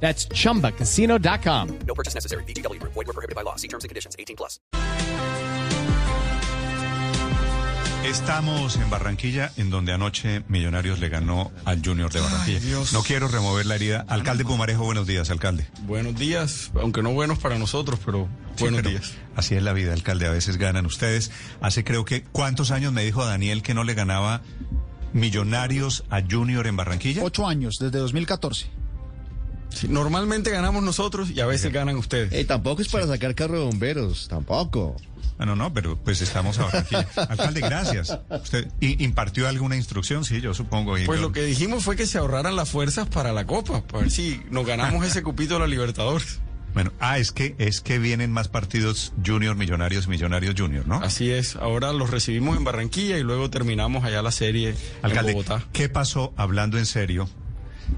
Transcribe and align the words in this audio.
That's 0.00 0.28
chumbacasino.com. 0.28 1.68
No 1.86 1.94
purchase 1.94 2.14
necessary. 2.14 2.44
BGW. 2.44 2.80
Void 2.82 2.94
were 3.06 3.12
prohibited 3.12 3.34
by 3.34 3.42
law. 3.42 3.56
See 3.56 3.68
terms 3.68 3.84
and 3.84 3.88
conditions. 3.88 4.14
18 4.18 4.36
plus. 4.36 4.60
Estamos 8.04 8.76
en 8.76 8.88
Barranquilla, 8.88 9.50
en 9.56 9.68
donde 9.68 9.92
anoche 9.92 10.44
Millonarios 10.46 11.00
le 11.00 11.08
ganó 11.08 11.50
al 11.64 11.82
Junior 11.84 12.12
de 12.12 12.20
Barranquilla. 12.20 12.60
No 12.92 13.02
quiero 13.02 13.26
remover 13.26 13.66
la 13.66 13.74
herida. 13.74 14.04
Alcalde 14.08 14.44
Pumarejo, 14.44 14.84
buenos 14.84 15.08
días, 15.08 15.28
alcalde. 15.30 15.66
Buenos 15.82 16.14
días, 16.14 16.70
aunque 16.80 17.02
no 17.02 17.10
buenos 17.10 17.40
para 17.40 17.58
nosotros, 17.58 17.98
pero 18.06 18.28
Sí, 18.54 18.62
buenos 18.62 18.78
pero 18.82 18.90
días. 18.90 19.14
Así 19.34 19.56
es 19.56 19.62
la 19.62 19.72
vida, 19.72 19.92
alcalde. 19.92 20.26
A 20.26 20.30
veces 20.30 20.56
ganan 20.56 20.86
ustedes. 20.86 21.32
Hace 21.60 21.82
creo 21.82 22.04
que, 22.04 22.22
¿cuántos 22.22 22.70
años 22.70 22.92
me 22.92 23.02
dijo 23.02 23.24
Daniel 23.26 23.62
que 23.62 23.74
no 23.74 23.82
le 23.82 23.94
ganaba 23.94 24.40
Millonarios 25.12 26.04
a 26.08 26.20
Junior 26.22 26.68
en 26.68 26.76
Barranquilla? 26.76 27.24
Ocho 27.24 27.48
años, 27.48 27.78
desde 27.80 27.98
2014. 27.98 28.68
Sí, 29.70 29.88
normalmente 29.88 30.50
ganamos 30.50 30.82
nosotros 30.82 31.30
y 31.30 31.40
a 31.40 31.46
veces 31.46 31.72
ganan 31.72 31.96
ustedes. 31.96 32.32
Eh, 32.32 32.44
tampoco 32.44 32.82
es 32.82 32.88
para 32.88 33.06
sacar 33.06 33.34
carro 33.34 33.58
de 33.58 33.64
bomberos, 33.66 34.26
tampoco. 34.28 34.96
Ah, 35.38 35.44
no, 35.44 35.54
no, 35.54 35.70
pero 35.74 35.98
pues 36.02 36.22
estamos 36.22 36.58
a 36.58 36.64
Barranquilla. 36.64 37.06
Alcalde, 37.28 37.60
gracias. 37.60 38.18
¿Usted 38.30 38.68
impartió 38.80 39.46
alguna 39.48 39.76
instrucción? 39.76 40.24
Sí, 40.24 40.40
yo 40.40 40.54
supongo. 40.54 40.96
y 40.96 41.04
Pues 41.04 41.20
yo- 41.20 41.26
lo 41.26 41.32
que 41.32 41.42
dijimos 41.42 41.84
fue 41.84 41.94
que 41.94 42.06
se 42.06 42.16
ahorraran 42.16 42.56
las 42.56 42.70
fuerzas 42.70 43.06
para 43.08 43.32
la 43.34 43.44
Copa, 43.46 43.82
para 43.86 44.04
ver 44.04 44.10
si 44.10 44.40
nos 44.50 44.66
ganamos 44.66 45.04
ese 45.04 45.22
cupito 45.22 45.54
de 45.54 45.60
la 45.60 45.66
Libertadores. 45.66 46.40
Bueno, 46.72 46.92
ah, 47.00 47.18
es 47.18 47.32
que, 47.32 47.54
es 47.58 47.80
que 47.80 47.98
vienen 47.98 48.32
más 48.32 48.48
partidos 48.48 49.12
Junior, 49.24 49.56
Millonarios, 49.56 50.08
Millonarios 50.08 50.54
Junior, 50.58 50.86
¿no? 50.86 50.96
Así 50.96 51.30
es, 51.30 51.56
ahora 51.56 51.92
los 51.94 52.10
recibimos 52.10 52.54
en 52.56 52.64
Barranquilla 52.64 53.16
y 53.18 53.22
luego 53.22 53.48
terminamos 53.48 54.04
allá 54.04 54.20
la 54.20 54.30
serie 54.30 54.74
Alcalde, 55.02 55.32
en 55.32 55.36
Bogotá. 55.38 55.64
¿qué 55.72 55.88
pasó, 55.88 56.34
hablando 56.36 56.76
en 56.76 56.84
serio, 56.84 57.28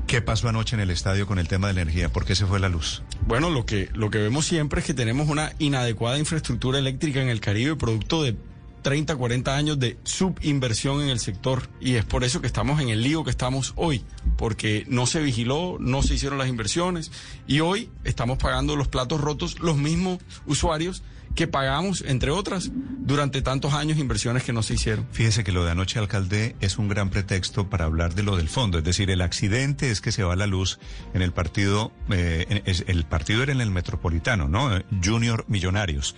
qué 0.06 0.22
pasó 0.22 0.48
anoche 0.48 0.74
en 0.74 0.80
el 0.80 0.90
estadio 0.90 1.26
con 1.26 1.38
el 1.38 1.48
tema 1.48 1.68
de 1.68 1.74
la 1.74 1.82
energía? 1.82 2.08
¿Por 2.08 2.24
qué 2.24 2.34
se 2.34 2.46
fue 2.46 2.60
la 2.60 2.68
luz? 2.68 3.02
Bueno, 3.26 3.50
lo 3.50 3.66
que, 3.66 3.88
lo 3.94 4.10
que 4.10 4.18
vemos 4.18 4.46
siempre 4.46 4.80
es 4.80 4.86
que 4.86 4.94
tenemos 4.94 5.28
una 5.28 5.52
inadecuada 5.58 6.18
infraestructura 6.18 6.78
eléctrica 6.78 7.20
en 7.20 7.28
el 7.28 7.40
Caribe, 7.40 7.76
producto 7.76 8.22
de 8.22 8.36
30, 8.82 9.16
40 9.16 9.56
años 9.56 9.78
de 9.78 9.98
subinversión 10.04 11.02
en 11.02 11.08
el 11.08 11.18
sector. 11.20 11.68
Y 11.80 11.94
es 11.94 12.04
por 12.04 12.24
eso 12.24 12.40
que 12.40 12.46
estamos 12.46 12.80
en 12.80 12.88
el 12.88 13.02
lío 13.02 13.24
que 13.24 13.30
estamos 13.30 13.72
hoy, 13.76 14.04
porque 14.36 14.84
no 14.88 15.06
se 15.06 15.20
vigiló, 15.20 15.76
no 15.80 16.02
se 16.02 16.14
hicieron 16.14 16.38
las 16.38 16.48
inversiones 16.48 17.10
y 17.46 17.60
hoy 17.60 17.90
estamos 18.04 18.38
pagando 18.38 18.76
los 18.76 18.88
platos 18.88 19.20
rotos 19.20 19.58
los 19.60 19.76
mismos 19.76 20.18
usuarios 20.46 21.02
que 21.34 21.46
pagamos, 21.46 22.02
entre 22.06 22.30
otras, 22.32 22.70
durante 22.72 23.42
tantos 23.42 23.72
años 23.74 23.98
inversiones 23.98 24.42
que 24.42 24.52
no 24.52 24.62
se 24.62 24.74
hicieron. 24.74 25.06
Fíjese 25.12 25.44
que 25.44 25.52
lo 25.52 25.64
de 25.64 25.70
anoche, 25.70 25.98
alcalde, 26.00 26.56
es 26.60 26.78
un 26.78 26.88
gran 26.88 27.10
pretexto 27.10 27.68
para 27.70 27.84
hablar 27.84 28.14
de 28.14 28.24
lo 28.24 28.36
del 28.36 28.48
fondo. 28.48 28.78
Es 28.78 28.84
decir, 28.84 29.08
el 29.10 29.20
accidente 29.20 29.90
es 29.90 30.00
que 30.00 30.10
se 30.10 30.24
va 30.24 30.34
la 30.34 30.46
luz 30.48 30.80
en 31.14 31.22
el 31.22 31.32
partido, 31.32 31.92
eh, 32.10 32.46
en- 32.48 32.62
es- 32.64 32.82
el 32.88 33.04
partido 33.04 33.42
era 33.42 33.52
en 33.52 33.60
el 33.60 33.70
Metropolitano, 33.70 34.48
¿no? 34.48 34.70
Junior 35.04 35.44
Millonarios. 35.48 36.16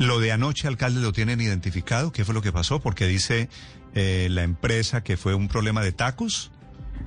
Lo 0.00 0.18
de 0.18 0.32
anoche, 0.32 0.66
alcalde, 0.66 1.00
lo 1.00 1.12
tienen 1.12 1.40
identificado. 1.42 2.10
¿Qué 2.10 2.24
fue 2.24 2.32
lo 2.34 2.40
que 2.42 2.52
pasó? 2.52 2.80
Porque 2.80 3.06
dice 3.06 3.48
eh, 3.94 4.28
la 4.30 4.42
empresa 4.44 5.02
que 5.04 5.16
fue 5.18 5.34
un 5.34 5.46
problema 5.46 5.82
de 5.82 5.92
tacos. 5.92 6.50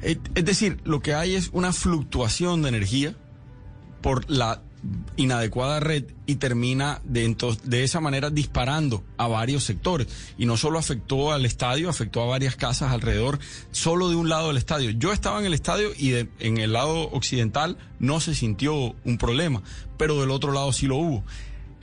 Es 0.02 0.46
decir, 0.46 0.80
lo 0.86 1.00
que 1.02 1.14
hay 1.16 1.34
es 1.36 1.50
una 1.54 1.74
fluctuación 1.74 2.62
de 2.62 2.70
energía 2.70 3.16
por 4.02 4.30
la 4.30 4.62
inadecuada 5.16 5.80
red 5.80 6.04
y 6.26 6.36
termina 6.36 7.00
de, 7.06 7.36
de 7.64 7.84
esa 7.84 8.00
manera 8.02 8.30
disparando 8.30 9.04
a 9.18 9.28
varios 9.28 9.64
sectores. 9.64 10.08
Y 10.38 10.46
no 10.46 10.56
solo 10.58 10.78
afectó 10.78 11.32
al 11.32 11.46
estadio, 11.46 11.90
afectó 11.90 12.22
a 12.22 12.26
varias 12.26 12.56
casas 12.58 12.92
alrededor, 12.92 13.40
solo 13.72 14.10
de 14.10 14.18
un 14.18 14.30
lado 14.30 14.50
del 14.50 14.58
estadio. 14.58 14.92
Yo 14.92 15.14
estaba 15.14 15.40
en 15.40 15.46
el 15.46 15.54
estadio 15.54 15.90
y 15.98 16.10
de- 16.10 16.30
en 16.40 16.58
el 16.60 16.74
lado 16.74 17.10
occidental 17.12 17.78
no 18.00 18.20
se 18.20 18.36
sintió 18.36 18.94
un 19.04 19.18
problema, 19.18 19.64
pero 19.98 20.20
del 20.22 20.30
otro 20.32 20.52
lado 20.52 20.72
sí 20.74 20.86
lo 20.86 20.98
hubo. 20.98 21.24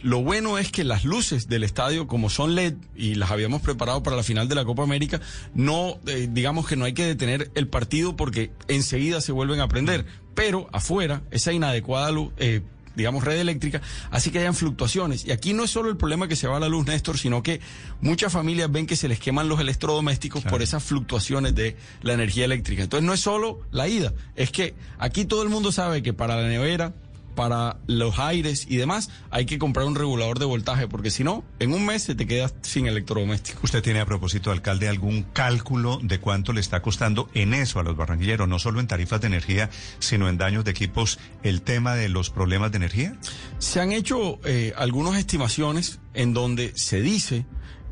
Lo 0.03 0.23
bueno 0.23 0.59
es 0.59 0.73
que 0.73 0.85
las 0.85 1.05
luces 1.05 1.49
del 1.49 1.63
estadio, 1.63 2.07
como 2.07 2.31
son 2.31 2.55
LED 2.55 2.75
y 2.97 3.15
las 3.17 3.31
habíamos 3.31 3.61
preparado 3.61 4.03
para 4.03 4.17
la 4.17 4.23
final 4.23 4.49
de 4.49 4.55
la 4.55 4.65
Copa 4.65 4.83
América, 4.83 5.21
no, 5.55 5.99
eh, 6.07 6.29
digamos 6.31 6.67
que 6.67 6.77
no 6.77 6.85
hay 6.85 6.95
que 6.95 7.07
detener 7.07 7.51
el 7.55 7.69
partido 7.69 8.17
porque 8.17 8.51
enseguida 8.69 9.21
se 9.21 9.33
vuelven 9.33 9.61
a 9.61 9.69
prender. 9.69 10.07
Pero 10.35 10.69
afuera, 10.73 11.23
esa 11.31 11.53
inadecuada 11.53 12.11
luz, 12.11 12.33
eh, 12.39 12.63
digamos, 12.97 13.25
red 13.25 13.39
eléctrica, 13.39 13.81
hace 14.11 14.31
que 14.31 14.39
hayan 14.39 14.55
fluctuaciones. 14.55 15.25
Y 15.25 15.33
aquí 15.33 15.53
no 15.53 15.65
es 15.65 15.71
solo 15.71 15.91
el 15.91 15.97
problema 15.97 16.29
que 16.29 16.37
se 16.37 16.47
va 16.47 16.59
la 16.61 16.69
luz, 16.69 16.87
Néstor, 16.87 17.19
sino 17.19 17.43
que 17.43 17.61
muchas 18.01 18.33
familias 18.33 18.71
ven 18.71 18.87
que 18.87 18.97
se 18.97 19.09
les 19.09 19.21
queman 19.21 19.49
los 19.49 19.61
electrodomésticos 19.61 20.45
por 20.45 20.63
esas 20.63 20.83
fluctuaciones 20.83 21.55
de 21.55 21.77
la 22.03 22.15
energía 22.15 22.45
eléctrica. 22.45 22.83
Entonces 22.83 23.07
no 23.07 23.13
es 23.13 23.21
solo 23.21 23.61
la 23.71 23.89
ida, 23.89 24.13
es 24.35 24.51
que 24.51 24.75
aquí 24.99 25.25
todo 25.25 25.43
el 25.43 25.49
mundo 25.49 25.73
sabe 25.73 26.03
que 26.03 26.13
para 26.13 26.41
la 26.41 26.49
nevera, 26.49 26.95
para 27.35 27.79
los 27.87 28.19
aires 28.19 28.67
y 28.69 28.77
demás, 28.77 29.11
hay 29.31 29.47
que 29.47 29.59
comprar 29.59 29.87
un 29.87 29.95
regulador 29.95 30.39
de 30.39 30.45
voltaje, 30.45 30.89
porque 30.89 31.11
si 31.11 31.25
no, 31.25 31.45
en 31.59 31.73
un 31.73 31.87
mes 31.87 32.03
se 32.03 32.15
te 32.15 32.27
quedas 32.27 32.55
sin 32.63 32.87
electrodoméstico. 32.87 33.61
¿Usted 33.63 33.83
tiene 33.83 34.01
a 34.01 34.07
propósito, 34.07 34.51
alcalde, 34.51 34.89
algún 34.89 35.23
cálculo 35.23 36.01
de 36.03 36.21
cuánto 36.21 36.53
le 36.53 36.61
está 36.61 36.83
costando 36.83 37.29
en 37.35 37.55
eso 37.55 37.79
a 37.81 37.83
los 37.83 37.97
barranquilleros, 37.97 38.49
no 38.49 38.59
solo 38.59 38.81
en 38.81 38.87
tarifas 38.87 39.21
de 39.21 39.29
energía, 39.29 39.71
sino 39.99 40.29
en 40.29 40.39
daños 40.39 40.65
de 40.65 40.71
equipos, 40.71 41.19
el 41.43 41.63
tema 41.63 41.95
de 41.95 42.09
los 42.09 42.31
problemas 42.31 42.73
de 42.73 42.77
energía? 42.79 43.17
Se 43.59 43.81
han 43.81 43.93
hecho 43.93 44.39
eh, 44.45 44.73
algunas 44.77 45.19
estimaciones 45.19 46.01
en 46.15 46.35
donde 46.35 46.73
se 46.77 47.01
dice 47.01 47.47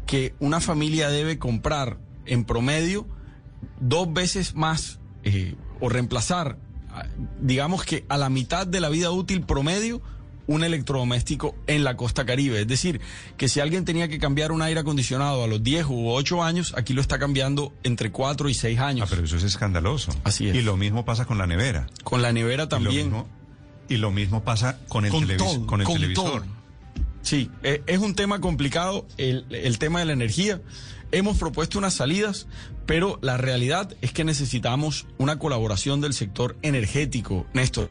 que 0.07 0.35
una 0.41 0.61
familia 0.61 1.11
debe 1.11 1.39
comprar 1.39 1.99
en 2.25 2.45
promedio 2.45 3.07
dos 3.81 4.13
veces 4.13 4.55
más 4.55 5.01
eh, 5.25 5.55
o 5.81 5.89
reemplazar, 5.89 6.59
digamos 7.41 7.85
que 7.85 8.05
a 8.09 8.17
la 8.19 8.29
mitad 8.29 8.67
de 8.67 8.81
la 8.81 8.89
vida 8.89 9.11
útil 9.11 9.43
promedio, 9.43 10.01
un 10.47 10.65
electrodoméstico 10.65 11.55
en 11.67 11.85
la 11.85 11.97
costa 11.99 12.25
caribe. 12.25 12.63
Es 12.63 12.67
decir, 12.67 13.01
que 13.37 13.49
si 13.49 13.61
alguien 13.61 13.85
tenía 13.85 14.09
que 14.09 14.19
cambiar 14.19 14.51
un 14.51 14.63
aire 14.63 14.81
acondicionado 14.81 15.45
a 15.45 15.47
los 15.47 15.63
10 15.63 15.87
u 15.91 16.09
8 16.11 16.43
años, 16.43 16.73
aquí 16.77 16.95
lo 16.95 17.03
está 17.03 17.19
cambiando 17.19 17.75
entre 17.83 18.11
4 18.11 18.49
y 18.49 18.55
6 18.55 18.79
Ah, 18.79 18.87
años. 18.87 19.11
pero 19.11 19.25
eso 19.25 19.37
es 19.37 19.45
escandaloso. 19.45 20.11
Así 20.25 20.49
es. 20.49 20.55
Y 20.57 20.63
lo 20.63 20.79
mismo 20.79 21.05
pasa 21.05 21.27
con 21.27 21.37
la 21.37 21.47
nevera. 21.47 21.87
Con 22.03 22.23
la 22.23 22.33
nevera 22.33 22.63
Y 22.63 22.67
lo 22.67 22.69
también. 22.69 22.97
mismo, 23.09 23.29
y 23.91 23.97
lo 23.99 24.11
mismo 24.11 24.43
pasa 24.43 24.79
con 24.89 25.05
el, 25.05 25.11
Con 25.13 25.27
todo, 25.37 25.67
con 25.67 25.81
el 25.83 25.87
con 25.87 25.97
televisor. 25.97 26.43
todo. 26.43 26.58
Sí, 27.23 27.51
eh, 27.63 27.83
es 27.87 27.99
un 27.99 28.15
tema 28.15 28.41
complicado 28.41 29.07
el, 29.17 29.47
el 29.51 29.79
tema 29.79 30.01
de 30.01 30.07
la 30.07 30.13
energía. 30.13 30.61
Hemos 31.11 31.39
propuesto 31.39 31.79
unas 31.79 31.95
salidas, 31.95 32.47
pero 32.87 33.19
la 33.23 33.37
realidad 33.37 33.95
es 34.03 34.13
que 34.13 34.25
necesitamos 34.25 35.07
una 35.19 35.39
colaboración 35.39 36.01
del 36.01 36.13
sector 36.13 36.57
energético, 36.63 37.47
Néstor. 37.55 37.91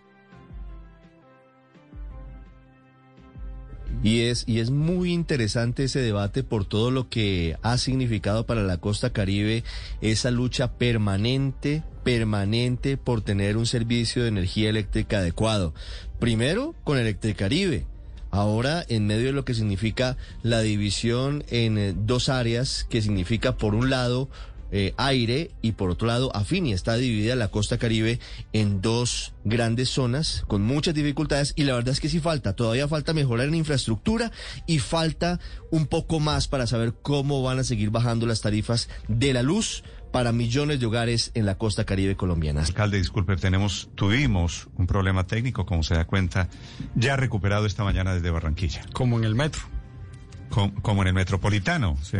Y 4.03 4.21
es, 4.21 4.43
y 4.47 4.59
es 4.59 4.69
muy 4.69 5.11
interesante 5.11 5.85
ese 5.85 5.99
debate 5.99 6.43
por 6.43 6.65
todo 6.65 6.91
lo 6.91 7.09
que 7.09 7.57
ha 7.63 7.77
significado 7.77 8.45
para 8.45 8.61
la 8.61 8.77
costa 8.77 9.11
caribe 9.11 9.63
esa 10.01 10.29
lucha 10.29 10.73
permanente, 10.73 11.83
permanente 12.03 12.97
por 12.97 13.21
tener 13.21 13.57
un 13.57 13.65
servicio 13.65 14.21
de 14.21 14.29
energía 14.29 14.69
eléctrica 14.69 15.17
adecuado. 15.17 15.73
Primero 16.19 16.75
con 16.83 16.99
Electricaribe. 16.99 17.87
Ahora, 18.31 18.85
en 18.89 19.07
medio 19.07 19.27
de 19.27 19.33
lo 19.33 19.45
que 19.45 19.53
significa 19.53 20.17
la 20.43 20.61
división 20.61 21.43
en 21.49 21.77
eh, 21.77 21.93
dos 21.95 22.29
áreas, 22.29 22.85
que 22.89 23.01
significa, 23.01 23.57
por 23.57 23.75
un 23.75 23.89
lado, 23.89 24.29
eh, 24.69 24.93
aire 24.97 25.51
y 25.61 25.73
por 25.73 25.89
otro 25.89 26.07
lado 26.07 26.35
Afini. 26.35 26.73
Está 26.73 26.95
dividida 26.95 27.37
la 27.37 27.47
costa 27.47 27.77
caribe 27.77 28.19
en 28.51 28.81
dos 28.81 29.33
grandes 29.45 29.89
zonas 29.89 30.43
con 30.47 30.61
muchas 30.61 30.93
dificultades 30.93 31.53
y 31.55 31.63
la 31.63 31.75
verdad 31.75 31.93
es 31.93 32.01
que 32.01 32.09
sí 32.09 32.19
falta, 32.19 32.53
todavía 32.53 32.85
falta 32.89 33.13
mejorar 33.13 33.47
en 33.47 33.55
infraestructura 33.55 34.29
y 34.65 34.79
falta 34.79 35.39
un 35.71 35.87
poco 35.87 36.19
más 36.19 36.49
para 36.49 36.67
saber 36.67 36.93
cómo 37.01 37.41
van 37.41 37.59
a 37.59 37.63
seguir 37.63 37.91
bajando 37.91 38.25
las 38.25 38.41
tarifas 38.41 38.89
de 39.07 39.31
la 39.31 39.41
luz 39.41 39.83
para 40.17 40.31
millones 40.31 40.79
de 40.79 40.87
hogares 40.87 41.29
en 41.35 41.45
la 41.45 41.59
costa 41.59 41.83
caribe 41.85 42.15
colombiana. 42.15 42.61
Alcalde, 42.63 42.97
disculpe, 42.97 43.35
tenemos, 43.35 43.91
tuvimos 43.93 44.67
un 44.75 44.87
problema 44.87 45.27
técnico, 45.27 45.67
como 45.67 45.83
se 45.83 45.93
da 45.93 46.05
cuenta, 46.05 46.49
ya 46.95 47.15
recuperado 47.15 47.67
esta 47.67 47.83
mañana 47.83 48.15
desde 48.15 48.31
Barranquilla, 48.31 48.81
Como 48.93 49.19
en 49.19 49.25
el 49.25 49.35
metro. 49.35 49.61
com- 50.49 50.71
como 50.81 51.03
en 51.03 51.09
el 51.09 51.13
Metropolitano. 51.13 51.97
sí. 52.01 52.17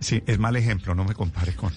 Sí, 0.00 0.22
es 0.26 0.38
mal 0.38 0.56
ejemplo, 0.56 0.94
no 0.94 1.04
me 1.04 1.14
compare 1.14 1.54
con. 1.54 1.72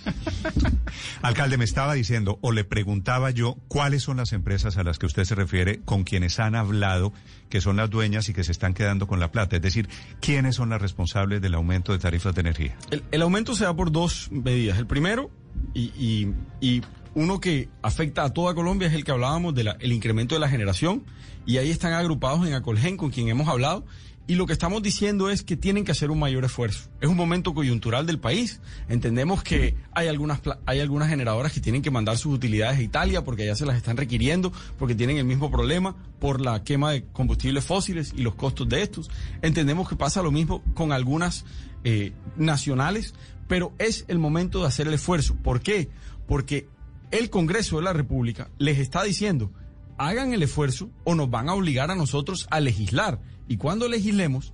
Alcalde, 1.21 1.57
me 1.57 1.65
estaba 1.65 1.93
diciendo, 1.93 2.39
o 2.41 2.51
le 2.51 2.63
preguntaba 2.63 3.31
yo, 3.31 3.57
¿cuáles 3.67 4.03
son 4.03 4.17
las 4.17 4.33
empresas 4.33 4.77
a 4.77 4.83
las 4.83 4.99
que 4.99 5.05
usted 5.05 5.23
se 5.23 5.35
refiere 5.35 5.79
con 5.85 6.03
quienes 6.03 6.39
han 6.39 6.55
hablado, 6.55 7.13
que 7.49 7.61
son 7.61 7.77
las 7.77 7.89
dueñas 7.89 8.27
y 8.29 8.33
que 8.33 8.43
se 8.43 8.51
están 8.51 8.73
quedando 8.73 9.07
con 9.07 9.19
la 9.19 9.31
plata? 9.31 9.55
Es 9.55 9.61
decir, 9.61 9.87
¿quiénes 10.19 10.55
son 10.55 10.69
las 10.69 10.81
responsables 10.81 11.41
del 11.41 11.53
aumento 11.53 11.93
de 11.93 11.99
tarifas 11.99 12.35
de 12.35 12.41
energía? 12.41 12.75
El, 12.91 13.03
el 13.11 13.21
aumento 13.21 13.55
se 13.55 13.63
da 13.63 13.75
por 13.75 13.91
dos 13.91 14.29
medidas. 14.31 14.77
El 14.77 14.87
primero, 14.87 15.31
y, 15.73 15.91
y, 15.97 16.33
y 16.59 16.81
uno 17.15 17.39
que 17.39 17.69
afecta 17.81 18.23
a 18.23 18.33
toda 18.33 18.53
Colombia, 18.53 18.87
es 18.87 18.93
el 18.93 19.03
que 19.03 19.11
hablábamos 19.11 19.55
del 19.55 19.73
el 19.79 19.91
incremento 19.91 20.35
de 20.35 20.39
la 20.41 20.49
generación, 20.49 21.03
y 21.45 21.57
ahí 21.57 21.71
están 21.71 21.93
agrupados 21.93 22.45
en 22.45 22.53
Acolgen, 22.53 22.97
con 22.97 23.09
quien 23.09 23.29
hemos 23.29 23.47
hablado, 23.47 23.85
y 24.27 24.35
lo 24.35 24.45
que 24.45 24.51
estamos 24.51 24.83
diciendo 24.83 25.29
es 25.29 25.41
que 25.41 25.55
tienen 25.55 25.85
que 25.85 25.93
hacer 25.93 26.11
un 26.11 26.19
mayor 26.19 26.43
esfuerzo. 26.43 26.89
Es 26.99 27.07
un 27.07 27.15
momento 27.15 27.53
coyuntural 27.53 28.05
del 28.05 28.19
país. 28.19 28.59
Entendemos 28.89 29.41
que 29.41 29.75
hay 29.93 30.09
algunas, 30.09 30.41
hay 30.65 30.81
algunas 30.81 31.07
generadoras 31.07 31.53
que 31.53 31.61
tienen 31.61 31.81
que 31.81 31.91
mandar 31.91 32.17
sus 32.17 32.33
utilidades 32.33 32.77
a 32.77 32.81
Italia 32.81 33.23
porque 33.23 33.43
allá 33.43 33.55
se 33.55 33.65
las 33.65 33.77
están 33.77 33.95
requiriendo, 33.95 34.51
porque 34.77 34.95
tienen 34.95 35.17
el 35.17 35.23
mismo 35.23 35.49
problema 35.49 35.95
por 36.19 36.41
la 36.41 36.61
quema 36.65 36.91
de 36.91 37.05
combustibles 37.05 37.63
fósiles 37.63 38.13
y 38.17 38.21
los 38.21 38.35
costos 38.35 38.67
de 38.67 38.81
estos. 38.81 39.09
Entendemos 39.41 39.87
que 39.87 39.95
pasa 39.95 40.21
lo 40.21 40.31
mismo 40.31 40.61
con 40.73 40.91
algunas 40.91 41.45
eh, 41.85 42.11
nacionales, 42.35 43.13
pero 43.47 43.71
es 43.79 44.03
el 44.09 44.19
momento 44.19 44.59
de 44.59 44.67
hacer 44.67 44.87
el 44.87 44.93
esfuerzo. 44.93 45.35
¿Por 45.35 45.61
qué? 45.61 45.89
Porque 46.27 46.67
el 47.11 47.29
Congreso 47.29 47.77
de 47.77 47.83
la 47.83 47.93
República 47.93 48.49
les 48.57 48.77
está 48.79 49.03
diciendo, 49.03 49.53
hagan 49.97 50.33
el 50.33 50.43
esfuerzo 50.43 50.89
o 51.03 51.15
nos 51.15 51.29
van 51.29 51.49
a 51.49 51.53
obligar 51.53 51.91
a 51.91 51.95
nosotros 51.95 52.47
a 52.51 52.59
legislar 52.59 53.19
y 53.47 53.57
cuando 53.57 53.87
legislemos, 53.87 54.53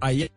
ahí 0.00 0.28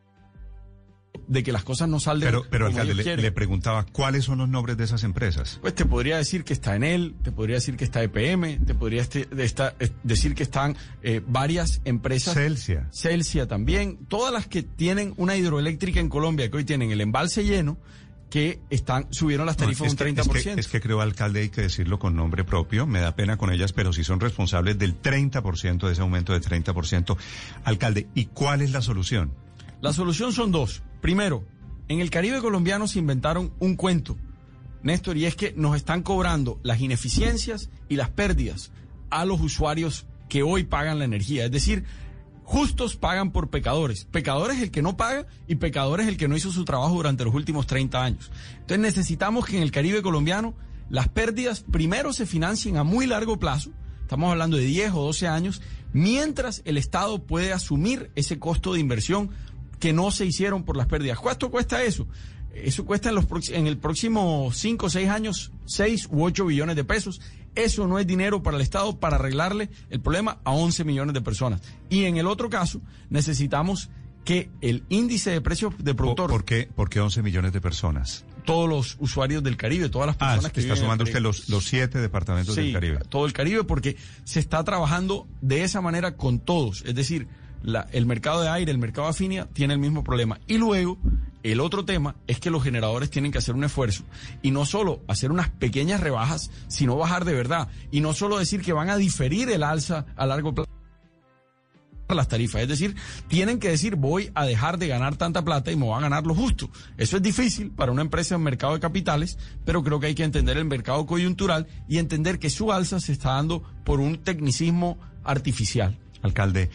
de 1.28 1.42
que 1.42 1.52
las 1.54 1.64
cosas 1.64 1.88
no 1.88 2.00
salgan. 2.00 2.28
Pero, 2.28 2.44
pero 2.50 2.66
como 2.68 2.80
alcalde, 2.82 3.02
ellos 3.02 3.22
le, 3.22 3.32
preguntaba, 3.32 3.86
¿cuáles 3.92 4.26
son 4.26 4.40
los 4.40 4.50
nombres 4.50 4.76
de 4.78 4.84
esas 4.84 5.04
empresas? 5.04 5.58
Pues 5.62 5.74
te 5.74 5.86
podría 5.86 6.18
decir 6.18 6.44
que 6.44 6.52
está 6.54 6.76
Enel, 6.76 7.16
te 7.24 7.32
podría 7.32 7.56
decir 7.56 7.78
que 7.78 7.86
está 7.86 8.04
EPM, 8.04 8.60
te 8.66 8.74
podría 8.76 9.02
este- 9.02 9.26
de 9.26 9.46
esta- 9.46 9.74
decir 10.04 10.36
que 10.36 10.44
están 10.44 10.76
eh, 11.02 11.22
varias 11.26 11.82
empresas. 11.86 12.34
Celsia. 12.34 12.90
Celsia 12.92 13.48
también, 13.48 14.06
todas 14.08 14.34
las 14.34 14.48
que 14.48 14.64
tienen 14.64 15.14
una 15.18 15.36
hidroeléctrica 15.38 16.00
en 16.02 16.10
Colombia, 16.10 16.50
que 16.52 16.58
hoy 16.58 16.66
tienen 16.66 16.92
el 16.92 17.00
embalse 17.00 17.44
lleno, 17.46 17.78
que 18.34 18.60
están 18.72 19.06
subieron 19.14 19.46
las 19.46 19.58
tarifas 19.58 19.92
un 19.92 19.96
que- 19.96 20.06
30%. 20.06 20.36
Es 20.38 20.44
que, 20.44 20.60
es 20.62 20.68
que 20.68 20.82
creo, 20.82 21.02
alcalde, 21.02 21.42
hay 21.42 21.50
que 21.50 21.62
decirlo 21.62 22.00
con 22.00 22.16
nombre 22.16 22.44
propio. 22.44 22.88
Me 22.88 23.00
da 23.00 23.16
pena 23.16 23.38
con 23.38 23.54
ellas, 23.54 23.74
pero 23.74 23.94
sí 23.94 24.04
son 24.04 24.20
responsables 24.20 24.80
del 24.80 25.00
30% 25.00 25.86
de 25.86 25.94
ese 25.94 26.02
aumento 26.02 26.34
de 26.34 26.42
30%. 26.42 27.16
Alcalde, 27.64 28.08
¿y 28.16 28.26
cuál 28.26 28.64
es 28.64 28.72
la 28.72 28.82
solución? 28.82 29.32
La 29.82 29.94
solución 29.94 30.34
son 30.34 30.52
dos. 30.52 30.82
Primero, 31.00 31.44
en 31.88 32.00
el 32.00 32.10
Caribe 32.10 32.40
colombiano 32.42 32.88
se 32.88 32.98
inventaron 32.98 33.54
un 33.60 33.76
cuento, 33.76 34.18
Néstor, 34.82 35.16
y 35.16 35.26
es 35.28 35.36
que 35.36 35.54
nos 35.56 35.76
están 35.76 36.02
cobrando 36.02 36.60
las 36.64 36.82
ineficiencias 36.82 37.70
y 37.88 37.98
las 37.98 38.10
pérdidas 38.10 38.72
a 39.12 39.26
los 39.26 39.42
usuarios 39.42 40.08
que 40.28 40.42
hoy 40.42 40.64
pagan 40.64 40.98
la 40.98 41.06
energía. 41.06 41.46
Es 41.46 41.52
decir, 41.52 41.84
justos 42.44 42.96
pagan 42.96 43.32
por 43.32 43.50
pecadores. 43.50 44.06
Pecadores 44.06 44.62
el 44.62 44.72
que 44.72 44.82
no 44.82 44.98
paga 44.98 45.26
y 45.48 45.56
pecadores 45.56 46.08
el 46.08 46.18
que 46.18 46.28
no 46.28 46.36
hizo 46.36 46.52
su 46.52 46.66
trabajo 46.66 46.96
durante 46.96 47.24
los 47.24 47.34
últimos 47.34 47.68
30 47.68 48.04
años. 48.04 48.32
Entonces 48.54 48.80
necesitamos 48.80 49.46
que 49.46 49.58
en 49.58 49.64
el 49.64 49.72
Caribe 49.72 50.02
colombiano 50.02 50.54
las 50.90 51.08
pérdidas 51.10 51.62
primero 51.62 52.14
se 52.14 52.26
financien 52.26 52.78
a 52.78 52.84
muy 52.84 53.08
largo 53.08 53.40
plazo. 53.40 53.72
Estamos 54.02 54.32
hablando 54.32 54.58
de 54.58 54.66
10 54.66 54.92
o 54.94 55.06
12 55.06 55.28
años, 55.28 55.62
mientras 55.94 56.62
el 56.66 56.78
Estado 56.78 57.24
puede 57.24 57.54
asumir 57.54 58.12
ese 58.16 58.38
costo 58.38 58.74
de 58.74 58.80
inversión 58.80 59.32
que 59.80 59.94
no 59.94 60.12
se 60.12 60.26
hicieron 60.26 60.64
por 60.64 60.78
las 60.78 60.88
pérdidas. 60.88 61.20
¿Cuánto 61.20 61.50
cuesta 61.50 61.84
eso? 61.84 62.08
Eso 62.54 62.86
cuesta 62.86 63.10
en, 63.10 63.16
los 63.16 63.26
en 63.50 63.68
el 63.68 63.78
próximo 63.78 64.50
5 64.54 64.86
o 64.86 64.90
6 64.90 65.10
años 65.10 65.52
6 65.66 66.08
u 66.12 66.24
8 66.24 66.46
billones 66.46 66.76
de 66.76 66.84
pesos. 66.84 67.20
Eso 67.56 67.88
no 67.88 68.00
es 68.00 68.08
dinero 68.08 68.42
para 68.42 68.58
el 68.58 68.64
Estado 68.64 69.00
para 69.00 69.18
arreglarle 69.18 69.70
el 69.90 70.00
problema 70.02 70.40
a 70.44 70.52
11 70.52 70.84
millones 70.86 71.14
de 71.14 71.22
personas. 71.22 71.62
Y 71.90 72.06
en 72.06 72.18
el 72.18 72.28
otro 72.28 72.50
caso, 72.50 72.82
necesitamos 73.10 73.90
que 74.26 74.50
el 74.62 74.84
índice 74.90 75.32
de 75.32 75.42
precios 75.42 75.74
de 75.78 75.94
¿Por, 75.94 75.96
productor, 75.96 76.30
por 76.30 76.46
qué, 76.46 76.70
por 76.74 76.90
qué 76.90 77.00
11 77.00 77.22
millones 77.22 77.54
de 77.54 77.62
personas? 77.62 78.26
todos 78.46 78.68
los 78.68 78.98
usuarios 79.00 79.42
del 79.42 79.56
Caribe, 79.56 79.88
todas 79.88 80.08
las 80.08 80.16
Ah, 80.18 80.32
personas 80.32 80.46
es 80.48 80.52
que 80.52 80.60
está 80.60 80.76
sumando 80.76 81.06
usted 81.06 81.22
los, 81.22 81.48
los 81.48 81.64
siete 81.64 82.00
departamentos 82.00 82.56
del 82.58 82.74
Caribe. 82.74 83.00
todo 83.08 83.26
el 83.26 83.32
Caribe, 83.32 83.64
porque 83.64 83.96
se 84.26 84.42
está 84.42 84.62
trabajando 84.66 85.28
de 85.42 85.64
esa 85.64 85.80
manera 85.80 86.18
con 86.18 86.40
todos. 86.40 86.84
Es 86.86 86.94
decir, 86.94 87.28
la- 87.64 87.88
el 87.92 88.06
mercado 88.06 88.42
de 88.42 88.50
aire, 88.50 88.72
el 88.72 88.78
mercado 88.78 89.08
afinia, 89.08 89.48
tiene 89.52 89.74
el 89.74 89.80
mismo 89.80 90.04
problema. 90.04 90.40
Y 90.48 90.58
luego, 90.58 90.98
el 91.42 91.60
otro 91.60 91.84
tema 91.84 92.16
es 92.28 92.40
que 92.40 92.50
los 92.52 92.64
generadores 92.64 93.10
tienen 93.10 93.32
que 93.32 93.40
hacer 93.40 93.56
un 93.56 93.64
esfuerzo 93.64 94.04
y 94.42 94.52
no 94.52 94.66
solo 94.66 95.02
hacer 95.08 95.32
unas 95.32 95.50
pequeñas 95.50 96.02
rebajas, 96.02 96.52
sino 96.68 96.96
bajar 96.96 97.26
de 97.26 97.34
verdad. 97.34 97.68
Y 97.92 98.02
no 98.02 98.14
solo 98.14 98.38
decir 98.38 98.62
que 98.62 98.74
van 98.74 98.90
a 98.90 98.98
diferir 98.98 99.50
el 99.50 99.64
alza 99.64 100.06
a 100.16 100.26
largo 100.26 100.54
plazo 100.54 100.70
las 102.10 102.28
tarifas. 102.28 102.62
Es 102.62 102.68
decir, 102.68 102.96
tienen 103.28 103.60
que 103.60 103.70
decir 103.70 103.96
voy 103.96 104.32
a 104.36 104.46
dejar 104.46 104.78
de 104.78 104.88
ganar 104.88 105.16
tanta 105.16 105.44
plata 105.44 105.72
y 105.72 105.76
me 105.76 105.86
voy 105.86 105.98
a 105.98 106.02
ganar 106.02 106.26
lo 106.26 106.36
justo. 106.36 106.70
Eso 106.98 107.18
es 107.18 107.24
difícil 107.24 107.72
para 107.72 107.92
una 107.92 108.02
empresa 108.04 108.36
en 108.36 108.44
mercado 108.44 108.74
de 108.74 108.80
capitales, 108.80 109.38
pero 109.66 109.84
creo 109.84 110.00
que 110.00 110.08
hay 110.08 110.16
que 110.16 110.24
entender 110.24 110.58
el 110.58 110.66
mercado 110.66 111.06
coyuntural 111.06 111.68
y 111.88 111.98
entender 111.98 112.40
que 112.40 112.50
su 112.52 112.72
alza 112.72 113.00
se 113.00 113.14
está 113.14 113.32
dando 113.34 113.64
por 113.84 114.00
un 114.00 114.18
tecnicismo 114.18 114.98
artificial. 115.24 115.98
Alcalde, 116.22 116.70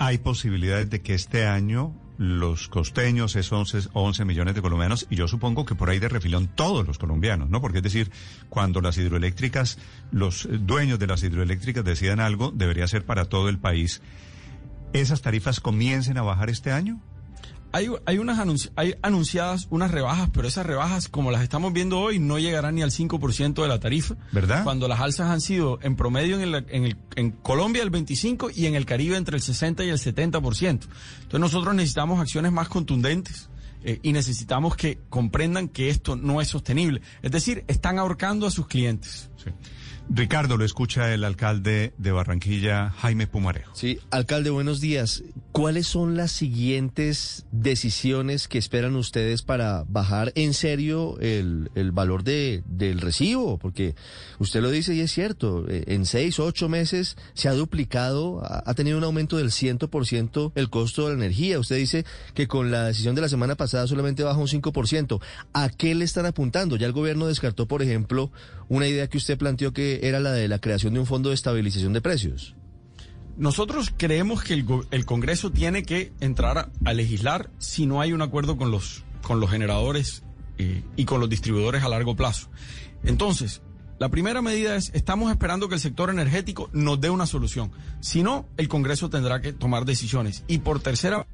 ¿hay 0.00 0.16
posibilidades 0.16 0.88
de 0.88 1.02
que 1.02 1.14
este 1.14 1.46
año 1.46 1.94
los 2.16 2.68
costeños, 2.68 3.36
esos 3.36 3.72
11, 3.72 3.90
11 3.92 4.24
millones 4.24 4.54
de 4.54 4.62
colombianos, 4.62 5.06
y 5.10 5.16
yo 5.16 5.28
supongo 5.28 5.66
que 5.66 5.74
por 5.74 5.90
ahí 5.90 5.98
de 5.98 6.08
refilón 6.08 6.48
todos 6.48 6.86
los 6.86 6.98
colombianos, 6.98 7.50
¿no? 7.50 7.60
Porque 7.60 7.78
es 7.78 7.84
decir, 7.84 8.10
cuando 8.48 8.80
las 8.80 8.96
hidroeléctricas, 8.96 9.78
los 10.10 10.48
dueños 10.50 10.98
de 10.98 11.06
las 11.06 11.22
hidroeléctricas 11.22 11.84
decidan 11.84 12.18
algo, 12.18 12.50
debería 12.50 12.88
ser 12.88 13.04
para 13.04 13.26
todo 13.26 13.50
el 13.50 13.58
país. 13.58 14.00
¿Esas 14.94 15.20
tarifas 15.20 15.60
comiencen 15.60 16.16
a 16.16 16.22
bajar 16.22 16.48
este 16.48 16.72
año? 16.72 17.00
Hay, 17.72 17.88
hay, 18.06 18.18
unas 18.18 18.38
anunci- 18.38 18.70
hay 18.76 18.94
anunciadas 19.02 19.66
unas 19.70 19.90
rebajas, 19.90 20.28
pero 20.32 20.48
esas 20.48 20.66
rebajas, 20.66 21.08
como 21.08 21.30
las 21.30 21.42
estamos 21.42 21.72
viendo 21.72 22.00
hoy, 22.00 22.18
no 22.18 22.38
llegarán 22.38 22.74
ni 22.74 22.82
al 22.82 22.90
5% 22.90 23.62
de 23.62 23.68
la 23.68 23.78
tarifa. 23.78 24.16
¿Verdad? 24.32 24.64
Cuando 24.64 24.88
las 24.88 25.00
alzas 25.00 25.30
han 25.30 25.40
sido 25.40 25.78
en 25.82 25.94
promedio 25.96 26.36
en, 26.36 26.42
el- 26.42 26.66
en, 26.68 26.84
el- 26.84 26.96
en 27.16 27.30
Colombia 27.30 27.82
el 27.82 27.90
25% 27.92 28.52
y 28.56 28.66
en 28.66 28.74
el 28.74 28.86
Caribe 28.86 29.16
entre 29.16 29.36
el 29.36 29.42
60 29.42 29.84
y 29.84 29.88
el 29.88 29.98
70%. 29.98 30.68
Entonces 30.68 31.40
nosotros 31.40 31.74
necesitamos 31.74 32.18
acciones 32.20 32.52
más 32.52 32.68
contundentes. 32.68 33.48
eh, 33.82 33.98
y 34.02 34.12
necesitamos 34.12 34.76
que 34.76 34.98
comprendan 35.08 35.66
que 35.68 35.88
esto 35.88 36.14
no 36.14 36.42
es 36.42 36.48
sostenible. 36.48 37.00
Es 37.22 37.30
decir, 37.32 37.64
están 37.66 37.98
ahorcando 37.98 38.46
a 38.46 38.50
sus 38.50 38.66
clientes. 38.66 39.30
Sí. 39.42 39.50
Ricardo, 40.12 40.56
lo 40.56 40.64
escucha 40.64 41.14
el 41.14 41.22
alcalde 41.22 41.92
de 41.96 42.10
Barranquilla, 42.10 42.90
Jaime 42.98 43.28
Pumarejo. 43.28 43.70
Sí, 43.76 44.00
alcalde, 44.10 44.50
buenos 44.50 44.80
días. 44.80 45.22
¿Cuáles 45.52 45.86
son 45.86 46.16
las 46.16 46.32
siguientes 46.32 47.46
decisiones 47.52 48.48
que 48.48 48.58
esperan 48.58 48.96
ustedes 48.96 49.42
para 49.42 49.84
bajar 49.88 50.32
en 50.34 50.52
serio 50.52 51.16
el, 51.20 51.70
el 51.76 51.92
valor 51.92 52.24
de, 52.24 52.64
del 52.66 53.00
recibo? 53.00 53.56
Porque 53.58 53.94
usted 54.40 54.60
lo 54.60 54.70
dice 54.70 54.94
y 54.94 55.00
es 55.00 55.12
cierto, 55.12 55.64
eh, 55.68 55.84
en 55.86 56.04
seis 56.06 56.40
o 56.40 56.44
ocho 56.44 56.68
meses 56.68 57.16
se 57.34 57.48
ha 57.48 57.52
duplicado, 57.52 58.42
ha, 58.44 58.74
tenido 58.74 58.98
un 58.98 59.04
aumento 59.04 59.36
del 59.36 59.50
100% 59.50 60.52
el 60.56 60.70
costo 60.70 61.04
de 61.04 61.10
la 61.10 61.24
energía. 61.24 61.60
Usted 61.60 61.76
dice 61.76 62.04
que 62.34 62.48
con 62.48 62.72
la 62.72 62.86
decisión 62.86 63.14
de 63.14 63.20
la 63.20 63.28
semana 63.28 63.54
pasada 63.54 63.86
solamente 63.86 64.24
baja 64.24 64.40
un 64.40 64.48
5%. 64.48 65.20
¿A 65.52 65.68
qué 65.68 65.94
le 65.94 66.04
están 66.04 66.26
apuntando? 66.26 66.74
Ya 66.74 66.86
el 66.86 66.92
gobierno 66.92 67.28
descartó, 67.28 67.66
por 67.66 67.82
ejemplo, 67.82 68.32
una 68.68 68.86
idea 68.86 69.08
que 69.08 69.18
usted 69.18 69.36
planteó 69.36 69.72
que 69.72 69.99
era 70.02 70.20
la 70.20 70.32
de 70.32 70.48
la 70.48 70.60
creación 70.60 70.94
de 70.94 71.00
un 71.00 71.06
fondo 71.06 71.30
de 71.30 71.34
estabilización 71.34 71.92
de 71.92 72.00
precios. 72.00 72.54
Nosotros 73.36 73.92
creemos 73.96 74.42
que 74.42 74.54
el, 74.54 75.06
Congreso 75.06 75.50
tiene 75.50 75.82
que 75.82 76.12
entrar 76.20 76.58
a, 76.58 76.70
a 76.84 76.92
legislar 76.92 77.50
si 77.58 77.86
no 77.86 78.00
hay 78.00 78.12
un 78.12 78.22
acuerdo 78.22 78.56
con 78.56 78.70
los, 78.70 79.02
con 79.22 79.40
los 79.40 79.50
generadores 79.50 80.22
eh, 80.58 80.82
y 80.96 81.06
con 81.06 81.20
los 81.20 81.30
distribuidores 81.30 81.82
a 81.82 81.88
largo 81.88 82.14
plazo. 82.16 82.48
Entonces, 83.02 83.62
la 83.98 84.10
primera 84.10 84.42
medida 84.42 84.76
es, 84.76 84.90
estamos 84.94 85.30
esperando 85.30 85.68
que 85.68 85.74
el 85.76 85.80
sector 85.80 86.10
energético 86.10 86.68
nos 86.72 87.00
dé 87.00 87.08
una 87.08 87.26
solución. 87.26 87.70
Si 88.00 88.22
no, 88.22 88.46
el 88.56 88.68
Congreso 88.68 89.08
tendrá 89.08 89.40
que 89.40 89.52
tomar 89.52 89.84
decisiones. 89.84 90.44
Y 90.48 90.58
por 90.58 90.80
tercera 90.80 91.26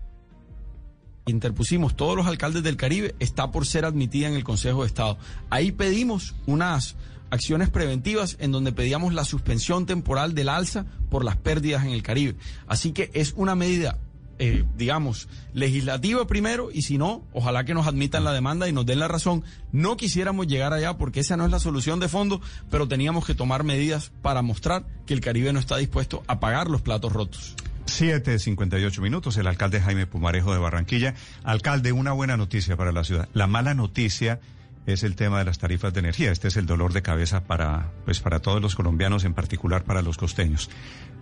interpusimos 1.26 1.96
todos 1.96 2.16
los 2.16 2.26
alcaldes 2.26 2.62
del 2.62 2.76
Caribe, 2.76 3.14
está 3.18 3.50
por 3.50 3.66
ser 3.66 3.84
admitida 3.84 4.28
en 4.28 4.34
el 4.34 4.44
Consejo 4.44 4.82
de 4.82 4.86
Estado. 4.86 5.18
Ahí 5.50 5.72
pedimos 5.72 6.34
unas 6.46 6.94
acciones 7.30 7.70
preventivas 7.70 8.36
en 8.40 8.52
donde 8.52 8.72
pedíamos 8.72 9.14
la 9.14 9.24
suspensión 9.24 9.86
temporal 9.86 10.34
del 10.34 10.48
alza 10.48 10.86
por 11.10 11.24
las 11.24 11.36
pérdidas 11.36 11.84
en 11.84 11.90
el 11.90 12.02
Caribe. 12.02 12.36
Así 12.66 12.92
que 12.92 13.10
es 13.14 13.34
una 13.36 13.54
medida, 13.54 13.98
eh, 14.38 14.64
digamos, 14.76 15.28
legislativa 15.52 16.26
primero 16.26 16.70
y 16.72 16.82
si 16.82 16.98
no, 16.98 17.22
ojalá 17.32 17.64
que 17.64 17.74
nos 17.74 17.86
admitan 17.86 18.24
la 18.24 18.32
demanda 18.32 18.68
y 18.68 18.72
nos 18.72 18.86
den 18.86 18.98
la 18.98 19.08
razón. 19.08 19.44
No 19.72 19.96
quisiéramos 19.96 20.46
llegar 20.46 20.72
allá 20.72 20.98
porque 20.98 21.20
esa 21.20 21.36
no 21.36 21.44
es 21.44 21.50
la 21.50 21.60
solución 21.60 22.00
de 22.00 22.08
fondo, 22.08 22.40
pero 22.70 22.88
teníamos 22.88 23.26
que 23.26 23.34
tomar 23.34 23.64
medidas 23.64 24.12
para 24.22 24.42
mostrar 24.42 24.84
que 25.06 25.14
el 25.14 25.20
Caribe 25.20 25.52
no 25.52 25.60
está 25.60 25.76
dispuesto 25.76 26.22
a 26.26 26.40
pagar 26.40 26.68
los 26.68 26.82
platos 26.82 27.12
rotos. 27.12 27.54
7.58 27.86 29.00
minutos, 29.00 29.36
el 29.36 29.46
alcalde 29.46 29.80
Jaime 29.80 30.06
Pumarejo 30.06 30.52
de 30.52 30.58
Barranquilla. 30.58 31.14
Alcalde, 31.44 31.92
una 31.92 32.12
buena 32.12 32.36
noticia 32.36 32.76
para 32.76 32.92
la 32.92 33.04
ciudad. 33.04 33.28
La 33.32 33.46
mala 33.46 33.74
noticia 33.74 34.40
es 34.86 35.02
el 35.02 35.16
tema 35.16 35.38
de 35.38 35.44
las 35.44 35.58
tarifas 35.58 35.92
de 35.92 36.00
energía. 36.00 36.32
Este 36.32 36.48
es 36.48 36.56
el 36.56 36.66
dolor 36.66 36.92
de 36.92 37.02
cabeza 37.02 37.44
para, 37.44 37.92
pues, 38.04 38.20
para 38.20 38.40
todos 38.40 38.62
los 38.62 38.74
colombianos, 38.74 39.24
en 39.24 39.34
particular 39.34 39.84
para 39.84 40.02
los 40.02 40.16
costeños. 40.16 40.70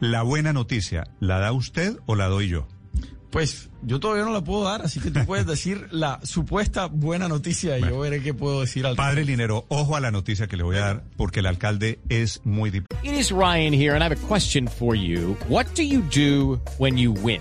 La 0.00 0.22
buena 0.22 0.52
noticia, 0.52 1.04
¿la 1.20 1.38
da 1.38 1.52
usted 1.52 1.98
o 2.06 2.14
la 2.14 2.26
doy 2.26 2.48
yo? 2.48 2.68
Pues 3.30 3.68
yo 3.82 3.98
todavía 3.98 4.24
no 4.24 4.32
la 4.32 4.44
puedo 4.44 4.62
dar, 4.62 4.82
así 4.82 5.00
que 5.00 5.10
tú 5.10 5.26
puedes 5.26 5.44
decir 5.44 5.88
la 5.90 6.20
supuesta 6.22 6.86
buena 6.86 7.26
noticia 7.26 7.76
y 7.80 7.82
yo 7.82 7.98
veré 7.98 8.22
qué 8.22 8.32
puedo 8.32 8.60
decir 8.60 8.86
al 8.86 8.94
Padre 8.94 9.24
Linero, 9.24 9.66
ojo 9.70 9.96
a 9.96 10.00
la 10.00 10.12
noticia 10.12 10.46
que 10.46 10.56
le 10.56 10.62
voy 10.62 10.76
a 10.76 10.80
dar 10.80 11.04
porque 11.16 11.40
el 11.40 11.46
alcalde 11.46 11.98
es 12.08 12.42
muy 12.44 12.70
It 12.70 12.86
is 13.02 13.32
Ryan 13.32 13.74
here, 13.74 13.94
and 13.94 14.02
I 14.02 14.06
have 14.06 14.12
a 14.12 14.28
question 14.28 14.68
for 14.68 14.94
you. 14.94 15.36
What 15.48 15.66
do 15.74 15.82
you 15.82 16.02
do 16.02 16.60
when 16.78 16.96
you 16.96 17.12
win? 17.12 17.40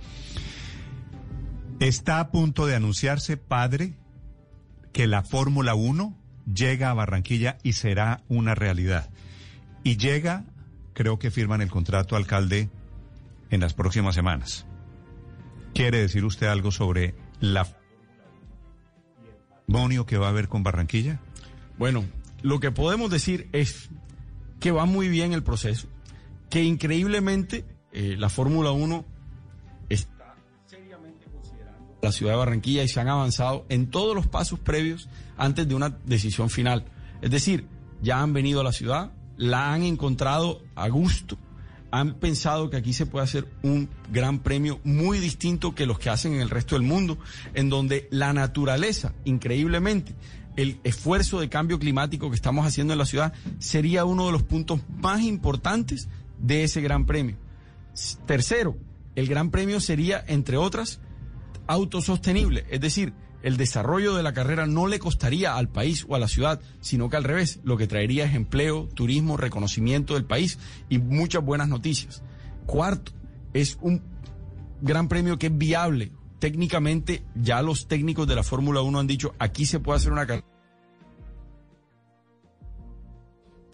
Está 1.81 2.19
a 2.19 2.29
punto 2.29 2.67
de 2.67 2.75
anunciarse, 2.75 3.37
padre, 3.37 3.95
que 4.93 5.07
la 5.07 5.23
Fórmula 5.23 5.73
1 5.73 6.15
llega 6.53 6.91
a 6.91 6.93
Barranquilla 6.93 7.57
y 7.63 7.73
será 7.73 8.21
una 8.27 8.53
realidad. 8.53 9.09
Y 9.83 9.97
llega, 9.97 10.45
creo 10.93 11.17
que 11.17 11.31
firman 11.31 11.59
el 11.59 11.71
contrato, 11.71 12.15
alcalde, 12.15 12.69
en 13.49 13.61
las 13.61 13.73
próximas 13.73 14.13
semanas. 14.13 14.67
¿Quiere 15.73 15.99
decir 15.99 16.23
usted 16.23 16.45
algo 16.45 16.69
sobre 16.69 17.15
la 17.39 17.65
patrimonio 19.65 20.05
que 20.05 20.17
va 20.19 20.27
a 20.27 20.29
haber 20.29 20.49
con 20.49 20.61
Barranquilla? 20.61 21.19
Bueno, 21.79 22.05
lo 22.43 22.59
que 22.59 22.69
podemos 22.69 23.09
decir 23.09 23.49
es 23.53 23.89
que 24.59 24.69
va 24.69 24.85
muy 24.85 25.09
bien 25.09 25.33
el 25.33 25.41
proceso, 25.41 25.87
que 26.51 26.63
increíblemente 26.63 27.65
eh, 27.91 28.17
la 28.19 28.29
Fórmula 28.29 28.69
1 28.69 29.03
está 29.03 29.09
seriamente 29.09 29.09
considerando 29.09 29.10
la 32.01 32.11
ciudad 32.11 32.33
de 32.33 32.37
Barranquilla 32.37 32.83
y 32.83 32.87
se 32.87 32.99
han 32.99 33.09
avanzado 33.09 33.65
en 33.69 33.87
todos 33.87 34.15
los 34.15 34.27
pasos 34.27 34.59
previos 34.59 35.07
antes 35.37 35.67
de 35.67 35.75
una 35.75 35.97
decisión 36.05 36.49
final. 36.49 36.85
Es 37.21 37.31
decir, 37.31 37.65
ya 38.01 38.21
han 38.21 38.33
venido 38.33 38.61
a 38.61 38.63
la 38.63 38.71
ciudad, 38.71 39.11
la 39.37 39.73
han 39.73 39.83
encontrado 39.83 40.61
a 40.75 40.87
gusto, 40.89 41.37
han 41.91 42.15
pensado 42.15 42.69
que 42.69 42.77
aquí 42.77 42.93
se 42.93 43.05
puede 43.05 43.25
hacer 43.25 43.47
un 43.63 43.89
gran 44.11 44.39
premio 44.39 44.79
muy 44.83 45.19
distinto 45.19 45.75
que 45.75 45.85
los 45.85 45.99
que 45.99 46.09
hacen 46.09 46.33
en 46.33 46.41
el 46.41 46.49
resto 46.49 46.75
del 46.75 46.83
mundo, 46.83 47.17
en 47.53 47.69
donde 47.69 48.07
la 48.11 48.33
naturaleza, 48.33 49.13
increíblemente, 49.25 50.15
el 50.55 50.79
esfuerzo 50.83 51.39
de 51.39 51.49
cambio 51.49 51.79
climático 51.79 52.29
que 52.29 52.35
estamos 52.35 52.65
haciendo 52.65 52.93
en 52.93 52.99
la 52.99 53.05
ciudad 53.05 53.33
sería 53.59 54.05
uno 54.05 54.25
de 54.25 54.31
los 54.31 54.43
puntos 54.43 54.81
más 54.97 55.21
importantes 55.21 56.07
de 56.39 56.63
ese 56.63 56.81
gran 56.81 57.05
premio. 57.05 57.37
Tercero, 58.25 58.77
el 59.15 59.27
gran 59.27 59.51
premio 59.51 59.79
sería, 59.79 60.23
entre 60.27 60.57
otras, 60.57 60.99
autosostenible, 61.71 62.65
es 62.69 62.81
decir, 62.81 63.13
el 63.43 63.57
desarrollo 63.57 64.15
de 64.15 64.23
la 64.23 64.33
carrera 64.33 64.67
no 64.67 64.87
le 64.87 64.99
costaría 64.99 65.55
al 65.55 65.69
país 65.69 66.05
o 66.07 66.15
a 66.15 66.19
la 66.19 66.27
ciudad, 66.27 66.61
sino 66.79 67.09
que 67.09 67.17
al 67.17 67.23
revés, 67.23 67.59
lo 67.63 67.77
que 67.77 67.87
traería 67.87 68.25
es 68.25 68.35
empleo, 68.35 68.87
turismo, 68.93 69.37
reconocimiento 69.37 70.13
del 70.13 70.25
país 70.25 70.59
y 70.89 70.99
muchas 70.99 71.43
buenas 71.43 71.67
noticias. 71.67 72.23
Cuarto, 72.65 73.11
es 73.53 73.77
un 73.81 74.03
gran 74.81 75.07
premio 75.07 75.39
que 75.39 75.47
es 75.47 75.57
viable. 75.57 76.11
Técnicamente, 76.39 77.23
ya 77.35 77.61
los 77.61 77.87
técnicos 77.87 78.27
de 78.27 78.35
la 78.35 78.43
Fórmula 78.43 78.81
1 78.81 78.99
han 78.99 79.07
dicho, 79.07 79.33
aquí 79.39 79.65
se 79.65 79.79
puede 79.79 79.97
hacer 79.97 80.11
una 80.11 80.27
carrera. 80.27 80.47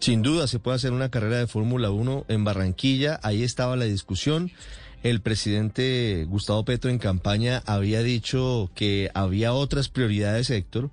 Sin 0.00 0.22
duda 0.22 0.46
se 0.46 0.60
puede 0.60 0.76
hacer 0.76 0.92
una 0.92 1.10
carrera 1.10 1.38
de 1.38 1.46
Fórmula 1.46 1.90
1 1.90 2.26
en 2.28 2.44
Barranquilla, 2.44 3.18
ahí 3.22 3.42
estaba 3.42 3.76
la 3.76 3.84
discusión. 3.84 4.50
El 5.02 5.20
presidente 5.20 6.26
Gustavo 6.28 6.64
Petro 6.64 6.90
en 6.90 6.98
campaña 6.98 7.62
había 7.66 8.02
dicho 8.02 8.70
que 8.74 9.10
había 9.14 9.52
otras 9.52 9.88
prioridades, 9.88 10.50
Héctor, 10.50 10.90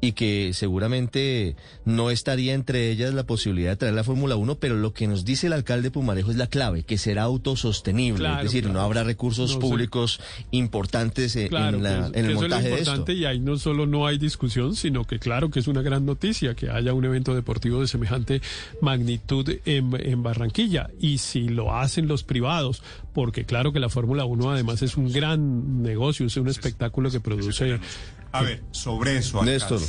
y 0.00 0.12
que 0.12 0.50
seguramente 0.52 1.56
no 1.86 2.10
estaría 2.10 2.52
entre 2.52 2.90
ellas 2.90 3.14
la 3.14 3.22
posibilidad 3.24 3.70
de 3.70 3.76
traer 3.76 3.94
la 3.94 4.04
Fórmula 4.04 4.36
1, 4.36 4.56
pero 4.56 4.76
lo 4.76 4.92
que 4.92 5.06
nos 5.06 5.24
dice 5.24 5.46
el 5.46 5.54
alcalde 5.54 5.90
Pumarejo 5.90 6.30
es 6.30 6.36
la 6.36 6.46
clave, 6.48 6.82
que 6.82 6.98
será 6.98 7.22
autosostenible, 7.22 8.18
Claro, 8.18 8.38
es 8.38 8.52
decir, 8.52 8.68
no 8.68 8.80
habrá 8.80 9.02
recursos 9.04 9.54
No 9.54 9.60
públicos 9.60 10.20
importantes 10.50 11.38
Claro, 11.48 11.78
en, 11.78 11.82
la- 11.82 12.06
en 12.08 12.24
el 12.26 12.30
eso 12.32 12.32
es 12.32 12.34
lo 12.34 12.40
montaje 12.40 12.62
de 12.68 12.74
esto. 12.74 12.90
importante 12.90 13.12
y 13.14 13.24
ahí 13.24 13.38
no 13.40 13.56
solo 13.56 13.86
no 13.86 14.06
hay 14.06 14.18
discusión, 14.18 14.74
sino 14.76 15.04
que 15.04 15.18
claro 15.18 15.50
que 15.50 15.60
es 15.60 15.68
una 15.68 15.80
gran 15.80 16.04
noticia 16.04 16.54
que 16.54 16.68
haya 16.70 16.92
un 16.92 17.04
evento 17.04 17.34
deportivo 17.34 17.80
de 17.80 17.86
semejante 17.88 18.42
magnitud 18.82 19.48
en, 19.64 19.90
en 19.98 20.22
Barranquilla. 20.22 20.90
Y 21.00 21.18
si 21.18 21.48
lo 21.48 21.74
hacen 21.74 22.08
los 22.08 22.24
privados, 22.24 22.82
porque 23.14 23.43
claro 23.44 23.72
que 23.72 23.80
la 23.80 23.88
Fórmula 23.88 24.24
1 24.24 24.50
además 24.50 24.82
es 24.82 24.96
un 24.96 25.12
gran 25.12 25.82
negocio, 25.82 26.26
es 26.26 26.36
un 26.36 26.48
espectáculo 26.48 27.10
que 27.10 27.20
produce... 27.20 27.80
A 28.32 28.42
ver, 28.42 28.62
sobre 28.72 29.18
eso. 29.18 29.44
Néstor. 29.44 29.80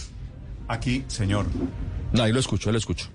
Aquí, 0.68 1.04
señor. 1.08 1.46
No, 2.14 2.24
ahí 2.24 2.32
lo 2.32 2.40
escucho, 2.40 2.70
ahí 2.70 2.74
lo 2.74 2.80
escucho. 2.80 3.08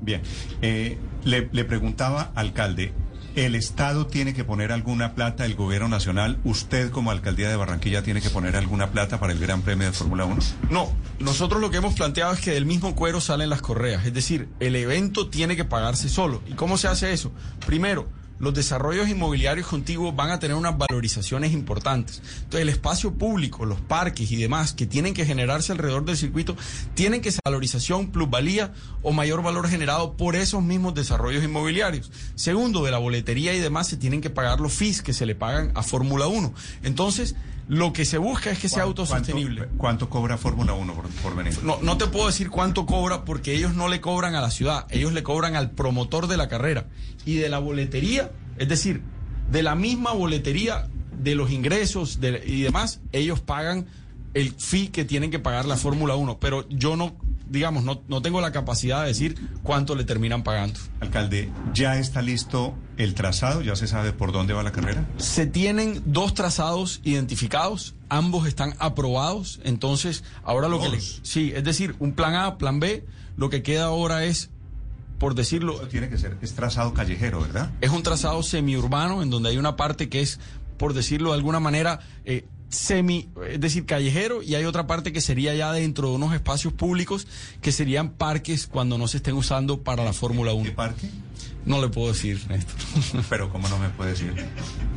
Bien, 0.00 0.22
eh, 0.62 0.98
le, 1.24 1.48
le 1.52 1.64
preguntaba, 1.64 2.32
alcalde, 2.34 2.92
¿el 3.36 3.54
Estado 3.54 4.06
tiene 4.06 4.34
que 4.34 4.44
poner 4.44 4.72
alguna 4.72 5.14
plata, 5.14 5.46
el 5.46 5.54
gobierno 5.54 5.88
nacional, 5.88 6.38
usted 6.44 6.90
como 6.90 7.10
alcaldía 7.10 7.48
de 7.48 7.56
Barranquilla 7.56 8.02
tiene 8.02 8.20
que 8.20 8.30
poner 8.30 8.56
alguna 8.56 8.90
plata 8.90 9.20
para 9.20 9.32
el 9.32 9.38
Gran 9.38 9.62
Premio 9.62 9.86
de 9.86 9.92
Fórmula 9.92 10.24
1? 10.24 10.38
No, 10.70 10.92
nosotros 11.20 11.60
lo 11.60 11.70
que 11.70 11.76
hemos 11.76 11.94
planteado 11.94 12.32
es 12.32 12.40
que 12.40 12.50
del 12.50 12.66
mismo 12.66 12.94
cuero 12.94 13.20
salen 13.20 13.48
las 13.48 13.62
correas, 13.62 14.04
es 14.06 14.12
decir, 14.12 14.48
el 14.58 14.74
evento 14.74 15.28
tiene 15.28 15.54
que 15.54 15.64
pagarse 15.64 16.08
solo. 16.08 16.42
¿Y 16.46 16.54
cómo 16.54 16.76
se 16.78 16.88
hace 16.88 17.12
eso? 17.12 17.32
Primero, 17.64 18.08
los 18.42 18.52
desarrollos 18.52 19.08
inmobiliarios 19.08 19.68
contiguos 19.68 20.16
van 20.16 20.30
a 20.30 20.40
tener 20.40 20.56
unas 20.56 20.76
valorizaciones 20.76 21.52
importantes. 21.52 22.20
Entonces, 22.38 22.62
el 22.62 22.68
espacio 22.70 23.14
público, 23.14 23.64
los 23.64 23.80
parques 23.80 24.32
y 24.32 24.36
demás 24.36 24.72
que 24.72 24.84
tienen 24.84 25.14
que 25.14 25.24
generarse 25.24 25.70
alrededor 25.70 26.04
del 26.04 26.16
circuito, 26.16 26.56
tienen 26.94 27.20
que 27.20 27.30
ser 27.30 27.40
valorización, 27.44 28.10
plusvalía 28.10 28.72
o 29.00 29.12
mayor 29.12 29.44
valor 29.44 29.68
generado 29.68 30.16
por 30.16 30.34
esos 30.34 30.60
mismos 30.60 30.92
desarrollos 30.92 31.44
inmobiliarios. 31.44 32.10
Segundo, 32.34 32.84
de 32.84 32.90
la 32.90 32.98
boletería 32.98 33.54
y 33.54 33.60
demás 33.60 33.86
se 33.86 33.96
tienen 33.96 34.20
que 34.20 34.28
pagar 34.28 34.58
los 34.58 34.72
fees 34.72 35.02
que 35.02 35.12
se 35.12 35.24
le 35.24 35.36
pagan 35.36 35.70
a 35.76 35.84
Fórmula 35.84 36.26
1. 36.26 36.52
Entonces, 36.82 37.36
lo 37.72 37.92
que 37.94 38.04
se 38.04 38.18
busca 38.18 38.50
es 38.50 38.58
que 38.58 38.68
sea 38.68 38.82
¿Cuánto- 38.84 39.02
autosostenible. 39.02 39.60
¿Cuánto, 39.60 39.78
cuánto 39.78 40.10
cobra 40.10 40.36
Fórmula 40.36 40.74
1 40.74 40.94
por, 40.94 41.08
por 41.08 41.34
venir? 41.36 41.58
No, 41.62 41.78
no 41.80 41.96
te 41.96 42.06
puedo 42.06 42.26
decir 42.26 42.50
cuánto 42.50 42.84
cobra 42.84 43.24
porque 43.24 43.54
ellos 43.54 43.74
no 43.74 43.88
le 43.88 44.00
cobran 44.02 44.34
a 44.34 44.42
la 44.42 44.50
ciudad, 44.50 44.86
ellos 44.90 45.12
le 45.14 45.22
cobran 45.22 45.56
al 45.56 45.70
promotor 45.70 46.26
de 46.26 46.36
la 46.36 46.48
carrera. 46.48 46.84
Y 47.24 47.36
de 47.36 47.48
la 47.48 47.60
boletería, 47.60 48.30
es 48.58 48.68
decir, 48.68 49.00
de 49.50 49.62
la 49.62 49.74
misma 49.74 50.12
boletería, 50.12 50.86
de 51.18 51.34
los 51.34 51.50
ingresos 51.50 52.20
de- 52.20 52.42
y 52.46 52.60
demás, 52.62 53.00
ellos 53.12 53.40
pagan 53.40 53.86
el 54.34 54.52
fee 54.52 54.88
que 54.88 55.04
tienen 55.06 55.30
que 55.30 55.38
pagar 55.38 55.64
la 55.64 55.76
Fórmula 55.78 56.14
1. 56.14 56.38
Pero 56.40 56.68
yo 56.68 56.96
no, 56.96 57.16
digamos, 57.52 57.84
no, 57.84 58.02
no 58.08 58.22
tengo 58.22 58.40
la 58.40 58.50
capacidad 58.50 59.02
de 59.02 59.08
decir 59.08 59.36
cuánto 59.62 59.94
le 59.94 60.04
terminan 60.04 60.42
pagando. 60.42 60.80
Alcalde, 61.00 61.50
¿ya 61.74 61.98
está 61.98 62.22
listo 62.22 62.74
el 62.96 63.14
trazado? 63.14 63.62
¿Ya 63.62 63.76
se 63.76 63.86
sabe 63.86 64.12
por 64.12 64.32
dónde 64.32 64.54
va 64.54 64.62
la 64.62 64.72
carrera? 64.72 65.06
Se 65.18 65.46
tienen 65.46 66.02
dos 66.06 66.34
trazados 66.34 67.00
identificados, 67.04 67.94
ambos 68.08 68.46
están 68.48 68.74
aprobados, 68.78 69.60
entonces 69.64 70.24
ahora 70.42 70.68
lo 70.68 70.80
que 70.80 70.88
le, 70.88 71.00
sí, 71.00 71.52
es 71.54 71.62
decir, 71.64 71.94
un 71.98 72.12
plan 72.12 72.34
A, 72.34 72.58
plan 72.58 72.80
B, 72.80 73.04
lo 73.36 73.50
que 73.50 73.62
queda 73.62 73.84
ahora 73.84 74.24
es, 74.24 74.50
por 75.18 75.34
decirlo, 75.34 75.74
Eso 75.74 75.88
tiene 75.88 76.08
que 76.08 76.18
ser, 76.18 76.36
es 76.42 76.54
trazado 76.54 76.94
callejero, 76.94 77.40
¿verdad? 77.40 77.70
es 77.80 77.90
un 77.90 78.02
trazado 78.02 78.42
semiurbano 78.42 79.22
en 79.22 79.30
donde 79.30 79.50
hay 79.50 79.58
una 79.58 79.76
parte 79.76 80.08
que 80.08 80.20
es, 80.20 80.40
por 80.78 80.94
decirlo 80.94 81.30
de 81.30 81.36
alguna 81.36 81.60
manera, 81.60 82.00
eh, 82.24 82.46
semi, 82.72 83.28
es 83.48 83.60
decir, 83.60 83.84
callejero, 83.86 84.42
y 84.42 84.54
hay 84.56 84.64
otra 84.64 84.86
parte 84.86 85.12
que 85.12 85.20
sería 85.20 85.54
ya 85.54 85.72
dentro 85.72 86.08
de 86.08 86.14
unos 86.16 86.34
espacios 86.34 86.72
públicos 86.72 87.26
que 87.60 87.70
serían 87.70 88.10
parques 88.10 88.66
cuando 88.66 88.98
no 88.98 89.06
se 89.08 89.18
estén 89.18 89.34
usando 89.34 89.82
para 89.82 90.02
la 90.04 90.12
Fórmula 90.12 90.52
1. 90.54 90.64
¿Qué 90.64 90.72
parque? 90.72 91.08
No 91.64 91.80
le 91.80 91.88
puedo 91.88 92.08
decir, 92.12 92.40
Néstor. 92.48 93.24
Pero 93.28 93.50
¿cómo 93.50 93.68
no 93.68 93.78
me 93.78 93.88
puede 93.90 94.10
decir? 94.12 94.34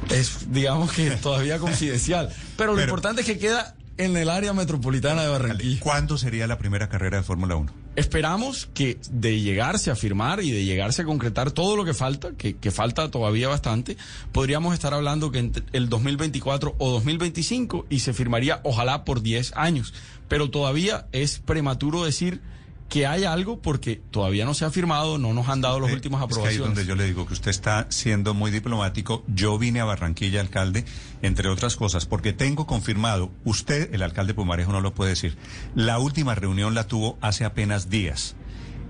es, 0.10 0.52
digamos 0.52 0.92
que 0.94 1.12
todavía 1.22 1.60
confidencial. 1.60 2.34
Pero 2.58 2.72
lo 2.72 2.78
Pero- 2.78 2.88
importante 2.90 3.22
es 3.22 3.28
que 3.28 3.38
queda 3.38 3.76
en 3.98 4.18
el 4.18 4.30
área 4.30 4.54
metropolitana 4.54 5.22
de 5.24 5.28
Barranquilla. 5.30 5.80
¿Cuándo 5.80 6.18
sería 6.18 6.48
la 6.48 6.58
primera 6.58 6.90
carrera 6.90 7.18
de 7.18 7.24
Fórmula 7.24 7.56
1? 7.56 7.72
Esperamos 7.96 8.68
que 8.74 8.98
de 9.10 9.40
llegarse 9.40 9.90
a 9.90 9.96
firmar 9.96 10.44
y 10.44 10.52
de 10.52 10.66
llegarse 10.66 11.04
a 11.04 11.06
concretar 11.06 11.52
todo 11.52 11.78
lo 11.78 11.86
que 11.86 11.94
falta, 11.94 12.32
que, 12.34 12.72
falta 12.72 13.10
todavía 13.10 13.48
bastante, 13.48 13.96
podríamos 14.34 14.74
estar 14.74 14.94
hablando 14.94 15.32
que 15.32 15.40
entre 15.40 15.64
el 15.72 15.88
2024 15.88 16.76
o 16.78 16.92
2025 16.92 17.86
y 17.90 18.00
se 18.00 18.14
firmaría 18.14 18.60
ojalá 18.64 19.06
por 19.06 19.22
10 19.22 19.54
años. 19.56 19.94
Pero 20.28 20.50
todavía 20.50 21.08
es 21.14 21.40
prematuro 21.40 22.04
decir 22.04 22.42
que 22.90 23.08
hay 23.08 23.24
algo 23.24 23.62
porque 23.62 24.02
todavía 24.12 24.46
no 24.46 24.54
se 24.54 24.64
ha 24.64 24.70
firmado, 24.72 25.18
no 25.18 25.34
nos 25.34 25.50
han 25.50 25.60
dado 25.60 25.80
los 25.80 25.90
Eh, 25.90 25.94
últimos 25.94 26.22
es 26.22 26.28
que 26.28 26.28
ahí 26.28 26.30
es 26.30 26.38
aprobaciones. 26.62 26.76
donde 26.76 26.86
yo 26.88 26.96
le 26.96 27.06
digo 27.06 27.26
que 27.26 27.34
usted 27.34 27.50
está 27.52 27.88
siendo 27.90 28.34
muy 28.34 28.52
diplomático. 28.52 29.24
Yo 29.28 29.58
vine 29.58 29.80
a 29.82 29.86
Barranquilla, 29.86 30.40
alcalde, 30.40 30.86
entre 31.22 31.50
otras 31.50 31.76
cosas, 31.76 32.06
porque 32.06 32.32
tengo 32.32 32.68
confirmado, 32.68 33.32
usted, 33.44 33.94
el 33.94 34.04
alcalde 34.04 34.34
Pumarejo, 34.36 34.72
no 34.72 34.82
lo 34.82 34.94
puede 34.94 35.10
decir. 35.12 35.36
La 35.74 35.98
última 36.00 36.36
reunión 36.36 36.76
la 36.76 36.88
tuvo 36.88 37.18
hace 37.22 37.44
apenas 37.44 37.90
días. 37.90 38.36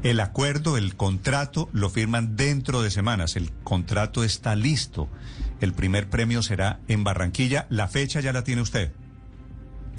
El 0.04 0.20
acuerdo, 0.20 0.78
el 0.78 0.96
contrato, 0.96 1.70
lo 1.72 1.90
firman 1.90 2.36
dentro 2.36 2.82
de 2.84 2.92
semanas. 2.92 3.36
El 3.36 3.52
contrato 3.64 4.24
está 4.24 4.56
listo. 4.56 5.08
El 5.62 5.74
primer 5.74 6.10
premio 6.10 6.44
será 6.44 6.80
en 6.88 7.04
Barranquilla. 7.04 7.66
La 7.70 7.88
fecha 7.88 8.20
ya 8.20 8.34
la 8.34 8.44
tiene 8.44 8.62
usted. 8.62 8.92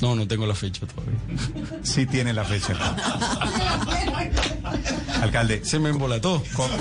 No, 0.00 0.14
no 0.14 0.26
tengo 0.28 0.46
la 0.46 0.54
fecha 0.54 0.86
todavía. 0.86 1.18
Sí 1.82 2.04
tiene 2.06 2.32
la 2.32 2.44
fecha. 2.44 2.74
Alcalde, 5.22 5.64
Se 5.64 5.78
me 5.78 5.90
embolató. 5.90 6.42
¿cómo, 6.54 6.74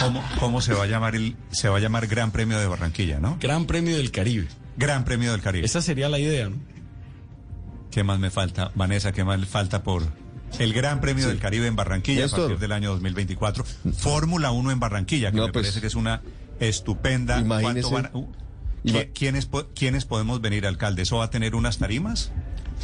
cómo- 0.00 0.22
cómo 0.38 0.60
se 0.60 0.74
va 0.74 0.84
a 0.84 0.86
llamar 0.86 1.14
el, 1.16 1.36
se 1.50 1.68
va 1.68 1.78
a 1.78 1.80
llamar 1.80 2.06
Gran 2.06 2.30
Premio 2.30 2.58
de 2.58 2.66
Barranquilla, 2.66 3.18
no? 3.18 3.38
Gran 3.40 3.66
Premio 3.66 3.96
del 3.96 4.10
Caribe. 4.10 4.48
Gran 4.76 5.04
Premio 5.04 5.32
del 5.32 5.40
Caribe. 5.42 5.64
Esa 5.66 5.82
sería 5.82 6.08
la 6.08 6.18
idea, 6.18 6.48
¿no? 6.48 6.56
¿Qué 7.90 8.04
más 8.04 8.18
me 8.18 8.30
falta, 8.30 8.70
Vanessa? 8.74 9.12
¿Qué 9.12 9.22
más 9.24 9.38
le 9.38 9.46
falta 9.46 9.82
por 9.82 10.04
el 10.58 10.72
Gran 10.72 11.00
Premio 11.00 11.28
del 11.28 11.38
Caribe 11.38 11.66
en 11.66 11.76
Barranquilla 11.76 12.26
a 12.26 12.28
partir 12.28 12.58
del 12.58 12.72
año 12.72 12.90
2024? 12.92 13.64
Fórmula 13.96 14.50
1 14.50 14.70
en 14.70 14.80
Barranquilla, 14.80 15.30
que 15.30 15.36
No, 15.36 15.46
me 15.46 15.52
pues, 15.52 15.64
parece 15.66 15.80
que 15.80 15.88
es 15.88 15.94
una 15.94 16.22
estupenda. 16.60 17.38
imagínese. 17.40 17.88
¿Cuánto 17.90 18.10
van 18.12 18.22
uh, 18.24 18.28
Ima- 18.28 18.32
¿qui- 18.32 18.41
¿Quiénes, 19.14 19.48
¿Quiénes 19.74 20.04
podemos 20.04 20.40
venir, 20.40 20.66
alcalde? 20.66 21.02
¿Eso 21.02 21.18
va 21.18 21.24
a 21.24 21.30
tener 21.30 21.54
unas 21.54 21.78
tarimas? 21.78 22.32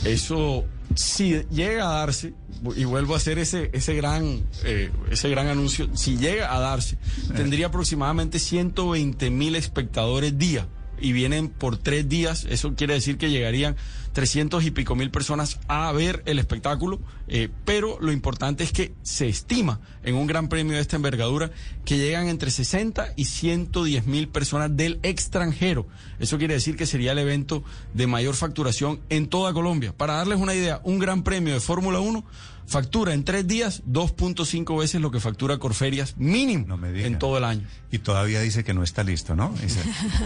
Eso, 0.04 0.64
si 0.94 1.42
llega 1.50 1.90
a 1.90 2.00
darse, 2.00 2.34
y 2.76 2.84
vuelvo 2.84 3.14
a 3.14 3.16
hacer 3.16 3.38
ese, 3.38 3.70
ese, 3.72 3.94
gran, 3.94 4.44
eh, 4.64 4.90
ese 5.10 5.28
gran 5.28 5.48
anuncio, 5.48 5.88
si 5.94 6.16
llega 6.16 6.54
a 6.54 6.60
darse, 6.60 6.98
tendría 7.34 7.66
aproximadamente 7.66 8.38
120 8.38 9.30
mil 9.30 9.56
espectadores 9.56 10.38
día. 10.38 10.68
Y 11.00 11.12
vienen 11.12 11.48
por 11.48 11.76
tres 11.76 12.08
días, 12.08 12.44
eso 12.50 12.74
quiere 12.74 12.94
decir 12.94 13.18
que 13.18 13.30
llegarían 13.30 13.76
300 14.18 14.64
y 14.64 14.72
pico 14.72 14.96
mil 14.96 15.12
personas 15.12 15.60
a 15.68 15.92
ver 15.92 16.24
el 16.26 16.40
espectáculo, 16.40 16.98
eh, 17.28 17.50
pero 17.64 17.98
lo 18.00 18.10
importante 18.10 18.64
es 18.64 18.72
que 18.72 18.92
se 19.04 19.28
estima 19.28 19.78
en 20.02 20.16
un 20.16 20.26
gran 20.26 20.48
premio 20.48 20.74
de 20.74 20.80
esta 20.80 20.96
envergadura 20.96 21.52
que 21.84 21.98
llegan 21.98 22.26
entre 22.26 22.50
60 22.50 23.12
y 23.14 23.26
110 23.26 24.06
mil 24.08 24.26
personas 24.26 24.76
del 24.76 24.98
extranjero. 25.04 25.86
Eso 26.18 26.36
quiere 26.36 26.54
decir 26.54 26.74
que 26.76 26.84
sería 26.84 27.12
el 27.12 27.18
evento 27.18 27.62
de 27.94 28.08
mayor 28.08 28.34
facturación 28.34 28.98
en 29.08 29.28
toda 29.28 29.52
Colombia. 29.52 29.94
Para 29.96 30.14
darles 30.14 30.40
una 30.40 30.52
idea, 30.52 30.80
un 30.82 30.98
gran 30.98 31.22
premio 31.22 31.54
de 31.54 31.60
Fórmula 31.60 32.00
1 32.00 32.24
factura 32.66 33.14
en 33.14 33.22
tres 33.22 33.46
días 33.46 33.84
2.5 33.88 34.76
veces 34.80 35.00
lo 35.00 35.12
que 35.12 35.20
factura 35.20 35.58
Corferias 35.58 36.16
mínimo 36.18 36.66
No 36.66 36.76
me 36.76 36.90
diga. 36.90 37.06
en 37.06 37.20
todo 37.20 37.38
el 37.38 37.44
año. 37.44 37.68
Y 37.92 37.98
todavía 38.00 38.40
dice 38.40 38.64
que 38.64 38.74
no 38.74 38.82
está 38.82 39.04
listo, 39.04 39.36
¿no? 39.36 39.54
Dice- 39.62 39.80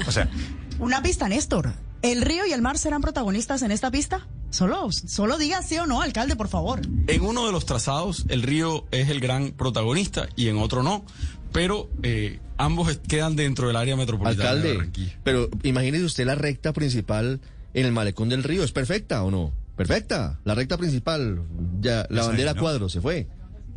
o 0.08 0.10
sea, 0.12 0.30
Una 0.78 1.02
pista, 1.02 1.28
Néstor. 1.28 1.74
¿El 2.02 2.22
río 2.22 2.46
y 2.46 2.52
el 2.52 2.62
mar 2.62 2.78
serán 2.78 3.00
protagonistas 3.00 3.62
en 3.62 3.70
esta 3.70 3.90
pista? 3.90 4.26
Solo, 4.50 4.90
solo 4.90 5.38
diga 5.38 5.62
sí 5.62 5.78
o 5.78 5.86
no, 5.86 6.02
alcalde, 6.02 6.36
por 6.36 6.48
favor. 6.48 6.80
En 7.06 7.22
uno 7.22 7.46
de 7.46 7.52
los 7.52 7.64
trazados, 7.64 8.24
el 8.28 8.42
río 8.42 8.84
es 8.90 9.08
el 9.08 9.20
gran 9.20 9.52
protagonista 9.52 10.28
y 10.36 10.48
en 10.48 10.58
otro 10.58 10.82
no. 10.82 11.04
Pero 11.52 11.88
eh, 12.02 12.40
ambos 12.58 12.98
quedan 13.08 13.36
dentro 13.36 13.66
del 13.68 13.76
área 13.76 13.94
metropolitana 13.96 14.42
de 14.42 14.48
Alcalde, 14.48 14.74
Barranquilla. 14.76 15.18
pero 15.22 15.48
imagínese 15.62 16.04
usted 16.04 16.26
la 16.26 16.34
recta 16.34 16.72
principal 16.72 17.40
en 17.74 17.86
el 17.86 17.92
malecón 17.92 18.28
del 18.28 18.42
río. 18.42 18.64
¿Es 18.64 18.72
perfecta 18.72 19.22
o 19.22 19.30
no? 19.30 19.52
Perfecta. 19.76 20.40
La 20.44 20.54
recta 20.54 20.76
principal, 20.76 21.42
ya, 21.80 22.06
la 22.10 22.20
Es 22.20 22.22
ahí, 22.22 22.28
bandera 22.28 22.54
¿no? 22.54 22.60
cuadro, 22.60 22.88
se 22.88 23.00
fue. 23.00 23.26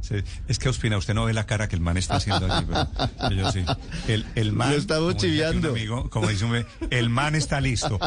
Sí, 0.08 0.16
es 0.48 0.60
que 0.60 0.70
Ospina, 0.70 0.98
usted 0.98 1.14
no 1.14 1.26
ve 1.26 1.34
la 1.34 1.46
cara 1.46 1.68
que 1.68 1.76
el 1.76 1.82
man 1.82 1.98
está 1.98 2.16
haciendo 2.16 2.52
allí, 2.52 2.68
pero 3.18 3.36
yo 3.36 3.52
sí. 3.52 3.64
El, 4.08 4.26
el 4.36 4.52
man, 4.54 4.72
Lo 4.72 4.78
estamos 4.78 5.18
chiviando. 5.18 5.70
amigo, 5.70 6.10
como 6.10 6.28
dice 6.28 6.46
un 6.46 6.66
el 6.90 7.10
man 7.10 7.36
está 7.36 7.60
listo. 7.62 8.00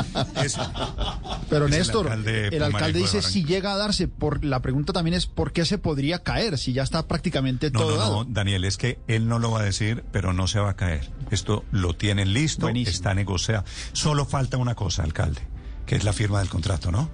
Pero 1.51 1.67
Es 1.67 1.73
el 1.73 1.79
Néstor, 1.79 2.07
alcalde 2.07 2.49
el 2.49 2.63
alcalde 2.63 2.93
de 2.95 2.99
dice 3.01 3.23
si 3.23 3.45
llega 3.45 3.73
a 3.73 3.77
darse, 3.77 4.09
por 4.09 4.45
la 4.45 4.61
pregunta 4.61 4.93
también 4.93 5.15
es 5.15 5.27
por 5.27 5.53
qué 5.53 5.65
se 5.65 5.79
podría 5.79 6.23
caer 6.23 6.59
si 6.59 6.73
ya 6.73 6.83
está 6.83 7.07
prácticamente 7.07 7.71
No, 7.71 7.81
todo 7.81 7.91
no, 7.91 7.97
no, 7.97 8.01
dado. 8.01 8.25
Daniel, 8.29 8.65
es 8.65 8.77
que 8.77 8.99
él 9.09 9.29
no 9.29 9.39
lo 9.39 9.51
va 9.51 9.61
a 9.61 9.65
decir, 9.65 10.05
pero 10.13 10.33
no 10.33 10.47
se 10.47 10.61
va 10.61 10.71
a 10.71 10.77
caer. 10.77 11.11
Esto 11.31 11.65
lo 11.71 11.95
tienen 11.95 12.33
listo, 12.33 12.63
Buenísimo. 12.67 12.95
está 12.95 13.15
negociado. 13.15 13.65
Solo 13.93 14.25
falta 14.27 14.57
una 14.57 14.75
cosa, 14.75 15.03
alcalde, 15.03 15.41
que 15.87 15.97
es 15.97 16.05
la 16.05 16.13
firma 16.13 16.39
del 16.41 16.49
contrato, 16.49 16.91
¿no? 16.91 17.11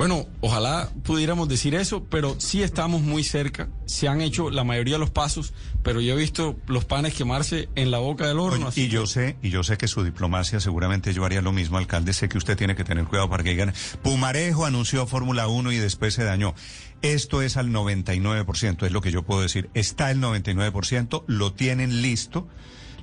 Bueno, 0.00 0.26
ojalá 0.40 0.88
pudiéramos 1.04 1.46
decir 1.46 1.74
eso, 1.74 2.04
pero 2.04 2.34
sí 2.38 2.62
estamos 2.62 3.02
muy 3.02 3.22
cerca. 3.22 3.68
Se 3.84 4.08
han 4.08 4.22
hecho 4.22 4.48
la 4.48 4.64
mayoría 4.64 4.94
de 4.94 4.98
los 4.98 5.10
pasos, 5.10 5.52
pero 5.82 6.00
yo 6.00 6.14
he 6.14 6.16
visto 6.16 6.56
los 6.68 6.86
panes 6.86 7.12
quemarse 7.12 7.68
en 7.74 7.90
la 7.90 7.98
boca 7.98 8.26
del 8.26 8.38
horno. 8.38 8.60
Oye, 8.60 8.68
así 8.68 8.82
y 8.84 8.88
yo 8.88 9.06
sé, 9.06 9.36
y 9.42 9.50
yo 9.50 9.62
sé 9.62 9.76
que 9.76 9.88
su 9.88 10.02
diplomacia 10.02 10.58
seguramente 10.58 11.12
yo 11.12 11.26
haría 11.26 11.42
lo 11.42 11.52
mismo, 11.52 11.76
alcalde. 11.76 12.14
Sé 12.14 12.30
que 12.30 12.38
usted 12.38 12.56
tiene 12.56 12.74
que 12.74 12.82
tener 12.82 13.04
cuidado 13.04 13.28
para 13.28 13.44
que 13.44 13.50
digan, 13.50 13.74
Pumarejo 14.02 14.64
anunció 14.64 15.06
Fórmula 15.06 15.48
1 15.48 15.70
y 15.70 15.76
después 15.76 16.14
se 16.14 16.24
dañó. 16.24 16.54
Esto 17.02 17.42
es 17.42 17.58
al 17.58 17.68
99%, 17.68 18.86
es 18.86 18.92
lo 18.92 19.02
que 19.02 19.10
yo 19.10 19.22
puedo 19.22 19.42
decir. 19.42 19.68
Está 19.74 20.10
el 20.10 20.22
99%, 20.22 21.24
lo 21.26 21.52
tienen 21.52 22.00
listo, 22.00 22.48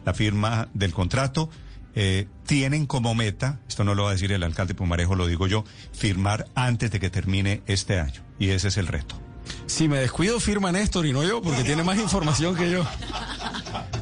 la 0.04 0.16
firma 0.16 0.68
del 0.74 0.94
contrato. 0.94 1.52
Eh, 2.00 2.28
tienen 2.46 2.86
como 2.86 3.16
meta, 3.16 3.60
esto 3.68 3.84
no 3.84 3.96
lo 3.96 4.04
va 4.04 4.10
a 4.10 4.14
decir 4.14 4.32
el 4.32 4.44
alcalde 4.44 4.76
Pumarejo, 4.76 5.16
lo 5.16 5.26
digo 5.26 5.48
yo, 5.48 5.64
firmar 5.94 6.46
antes 6.54 6.92
de 6.92 7.00
que 7.00 7.10
termine 7.10 7.64
este 7.66 8.00
año. 8.00 8.22
Y 8.38 8.50
ese 8.50 8.68
es 8.68 8.78
el 8.78 8.86
reto. 8.86 9.20
Si 9.66 9.88
me 9.88 9.98
descuido, 9.98 10.40
firma 10.40 10.72
Néstor 10.72 11.08
y 11.08 11.12
no 11.12 11.24
yo, 11.24 11.42
porque 11.42 11.64
tiene 11.64 11.82
más 11.82 11.98
información 11.98 12.56
que 12.56 12.70
yo. 12.70 12.86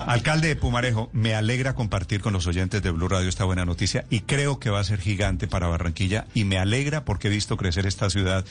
Alcalde 0.05 0.49
de 0.49 0.55
Pumarejo, 0.57 1.09
me 1.13 1.35
alegra 1.35 1.73
compartir 1.73 2.19
con 2.19 2.33
los 2.33 2.47
oyentes 2.47 2.83
de 2.83 2.91
Blue 2.91 3.07
Radio 3.07 3.29
esta 3.29 3.45
buena 3.45 3.63
noticia 3.63 4.05
y 4.09 4.19
creo 4.19 4.59
que 4.59 4.69
va 4.69 4.81
a 4.81 4.83
ser 4.83 4.99
gigante 4.99 5.47
para 5.47 5.67
Barranquilla 5.67 6.27
y 6.33 6.43
me 6.43 6.57
alegra 6.57 7.05
porque 7.05 7.29
he 7.29 7.31
visto 7.31 7.55
crecer 7.55 7.85
esta 7.85 8.09
ciudad 8.09 8.43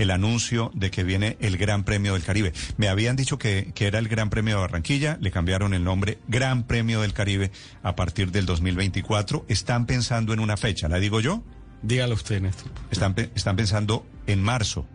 el 0.00 0.10
anuncio 0.10 0.70
de 0.74 0.90
que 0.90 1.04
viene 1.04 1.36
el 1.40 1.56
Gran 1.56 1.84
Premio 1.84 2.14
del 2.14 2.22
Caribe. 2.24 2.52
Me 2.76 2.88
habían 2.88 3.16
dicho 3.16 3.38
que, 3.38 3.72
que 3.74 3.86
era 3.86 3.98
el 3.98 4.08
Gran 4.08 4.30
Premio 4.30 4.56
de 4.56 4.60
Barranquilla, 4.62 5.18
le 5.20 5.30
cambiaron 5.30 5.74
el 5.74 5.84
nombre 5.84 6.18
Gran 6.26 6.64
Premio 6.66 7.02
del 7.02 7.12
Caribe 7.12 7.50
a 7.82 7.94
partir 7.94 8.32
del 8.32 8.46
2024. 8.46 9.44
Están 9.48 9.86
pensando 9.86 10.32
en 10.32 10.40
una 10.40 10.56
fecha, 10.56 10.88
¿la 10.88 10.98
digo 10.98 11.20
yo? 11.20 11.42
Dígalo 11.82 12.14
usted, 12.14 12.40
Néstor. 12.40 12.72
Están, 12.90 13.14
están 13.34 13.56
pensando 13.56 14.06
en 14.26 14.42
marzo, 14.42 14.86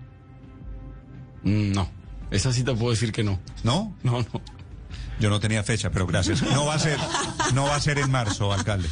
Mm, 1.43 1.71
No, 1.73 1.89
esa 2.31 2.51
sí 2.51 2.63
te 2.63 2.73
puedo 2.73 2.89
decir 2.91 3.11
que 3.11 3.23
no. 3.23 3.39
¿no? 3.63 3.95
No, 4.03 4.19
no. 4.21 4.41
Yo 5.19 5.29
no 5.29 5.39
tenía 5.39 5.63
fecha, 5.63 5.91
pero 5.91 6.05
gracias. 6.05 6.41
No 6.41 6.65
va 6.65 6.75
a 6.75 6.79
ser, 6.79 6.97
no 7.53 7.63
va 7.63 7.75
a 7.75 7.79
ser 7.79 7.99
en 7.99 8.11
marzo, 8.11 8.51
alcalde. 8.51 8.89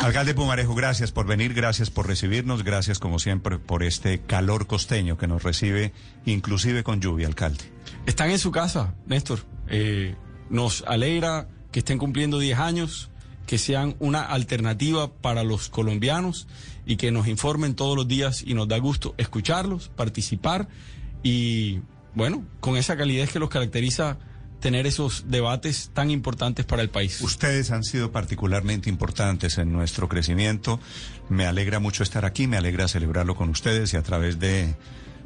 Alcalde 0.00 0.34
Pumarejo, 0.34 0.74
gracias 0.74 1.12
por 1.12 1.26
venir, 1.26 1.54
gracias 1.54 1.90
por 1.90 2.06
recibirnos, 2.06 2.64
gracias 2.64 2.98
como 2.98 3.18
siempre 3.18 3.58
por 3.58 3.82
este 3.82 4.20
calor 4.20 4.66
costeño 4.66 5.16
que 5.18 5.26
nos 5.26 5.42
recibe, 5.42 5.92
inclusive 6.24 6.82
con 6.82 7.00
lluvia, 7.00 7.26
alcalde. 7.26 7.64
Están 8.06 8.30
en 8.30 8.38
su 8.38 8.50
casa, 8.50 8.94
Néstor. 9.06 9.40
Eh, 9.68 10.16
nos 10.48 10.84
alegra 10.86 11.48
que 11.70 11.80
estén 11.80 11.98
cumpliendo 11.98 12.38
10 12.38 12.58
años, 12.58 13.10
que 13.46 13.58
sean 13.58 13.96
una 13.98 14.22
alternativa 14.22 15.12
para 15.12 15.44
los 15.44 15.68
colombianos 15.68 16.46
y 16.86 16.96
que 16.96 17.12
nos 17.12 17.28
informen 17.28 17.74
todos 17.74 17.96
los 17.96 18.08
días 18.08 18.42
y 18.44 18.54
nos 18.54 18.68
da 18.68 18.78
gusto 18.78 19.14
escucharlos, 19.18 19.88
participar 19.90 20.68
y, 21.22 21.80
bueno, 22.14 22.44
con 22.60 22.76
esa 22.76 22.96
calidez 22.96 23.32
que 23.32 23.38
los 23.38 23.50
caracteriza 23.50 24.18
tener 24.62 24.86
esos 24.86 25.24
debates 25.26 25.90
tan 25.92 26.10
importantes 26.10 26.64
para 26.64 26.80
el 26.82 26.88
país. 26.88 27.20
Ustedes 27.20 27.72
han 27.72 27.82
sido 27.82 28.12
particularmente 28.12 28.88
importantes 28.88 29.58
en 29.58 29.72
nuestro 29.72 30.08
crecimiento. 30.08 30.80
Me 31.28 31.46
alegra 31.46 31.80
mucho 31.80 32.02
estar 32.02 32.24
aquí, 32.24 32.46
me 32.46 32.56
alegra 32.56 32.88
celebrarlo 32.88 33.34
con 33.34 33.50
ustedes 33.50 33.92
y 33.92 33.96
a 33.96 34.02
través 34.02 34.38
de 34.38 34.74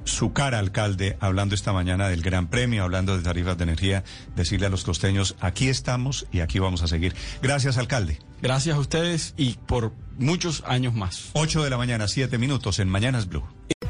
su 0.04 0.32
cara, 0.32 0.58
alcalde, 0.58 1.16
hablando 1.20 1.54
esta 1.54 1.72
mañana 1.72 2.08
del 2.08 2.22
Gran 2.22 2.48
Premio, 2.48 2.82
hablando 2.82 3.16
de 3.16 3.22
tarifas 3.22 3.58
de 3.58 3.64
energía, 3.64 4.04
decirle 4.36 4.66
a 4.66 4.70
los 4.70 4.84
costeños, 4.84 5.36
aquí 5.40 5.68
estamos 5.68 6.26
y 6.32 6.40
aquí 6.40 6.58
vamos 6.58 6.82
a 6.82 6.88
seguir. 6.88 7.14
Gracias, 7.42 7.76
alcalde. 7.76 8.18
Gracias 8.40 8.76
a 8.76 8.78
ustedes 8.78 9.34
y 9.36 9.58
por 9.66 9.92
muchos 10.16 10.62
años 10.66 10.94
más. 10.94 11.30
8 11.34 11.62
de 11.62 11.70
la 11.70 11.76
mañana, 11.76 12.08
7 12.08 12.38
minutos 12.38 12.78
en 12.78 12.88
Mañanas 12.88 13.28
Blue. 13.28 13.44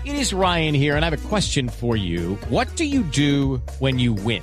It 0.05 0.15
is 0.15 0.33
Ryan 0.33 0.75
here, 0.75 0.97
and 0.97 1.05
I 1.05 1.09
have 1.09 1.19
a 1.19 1.29
question 1.29 1.69
for 1.69 1.97
you. 1.97 2.39
What 2.49 2.69
do 2.77 2.85
you 2.85 3.03
do 3.13 3.61
when 3.79 3.99
you 3.99 4.15
win? 4.15 4.43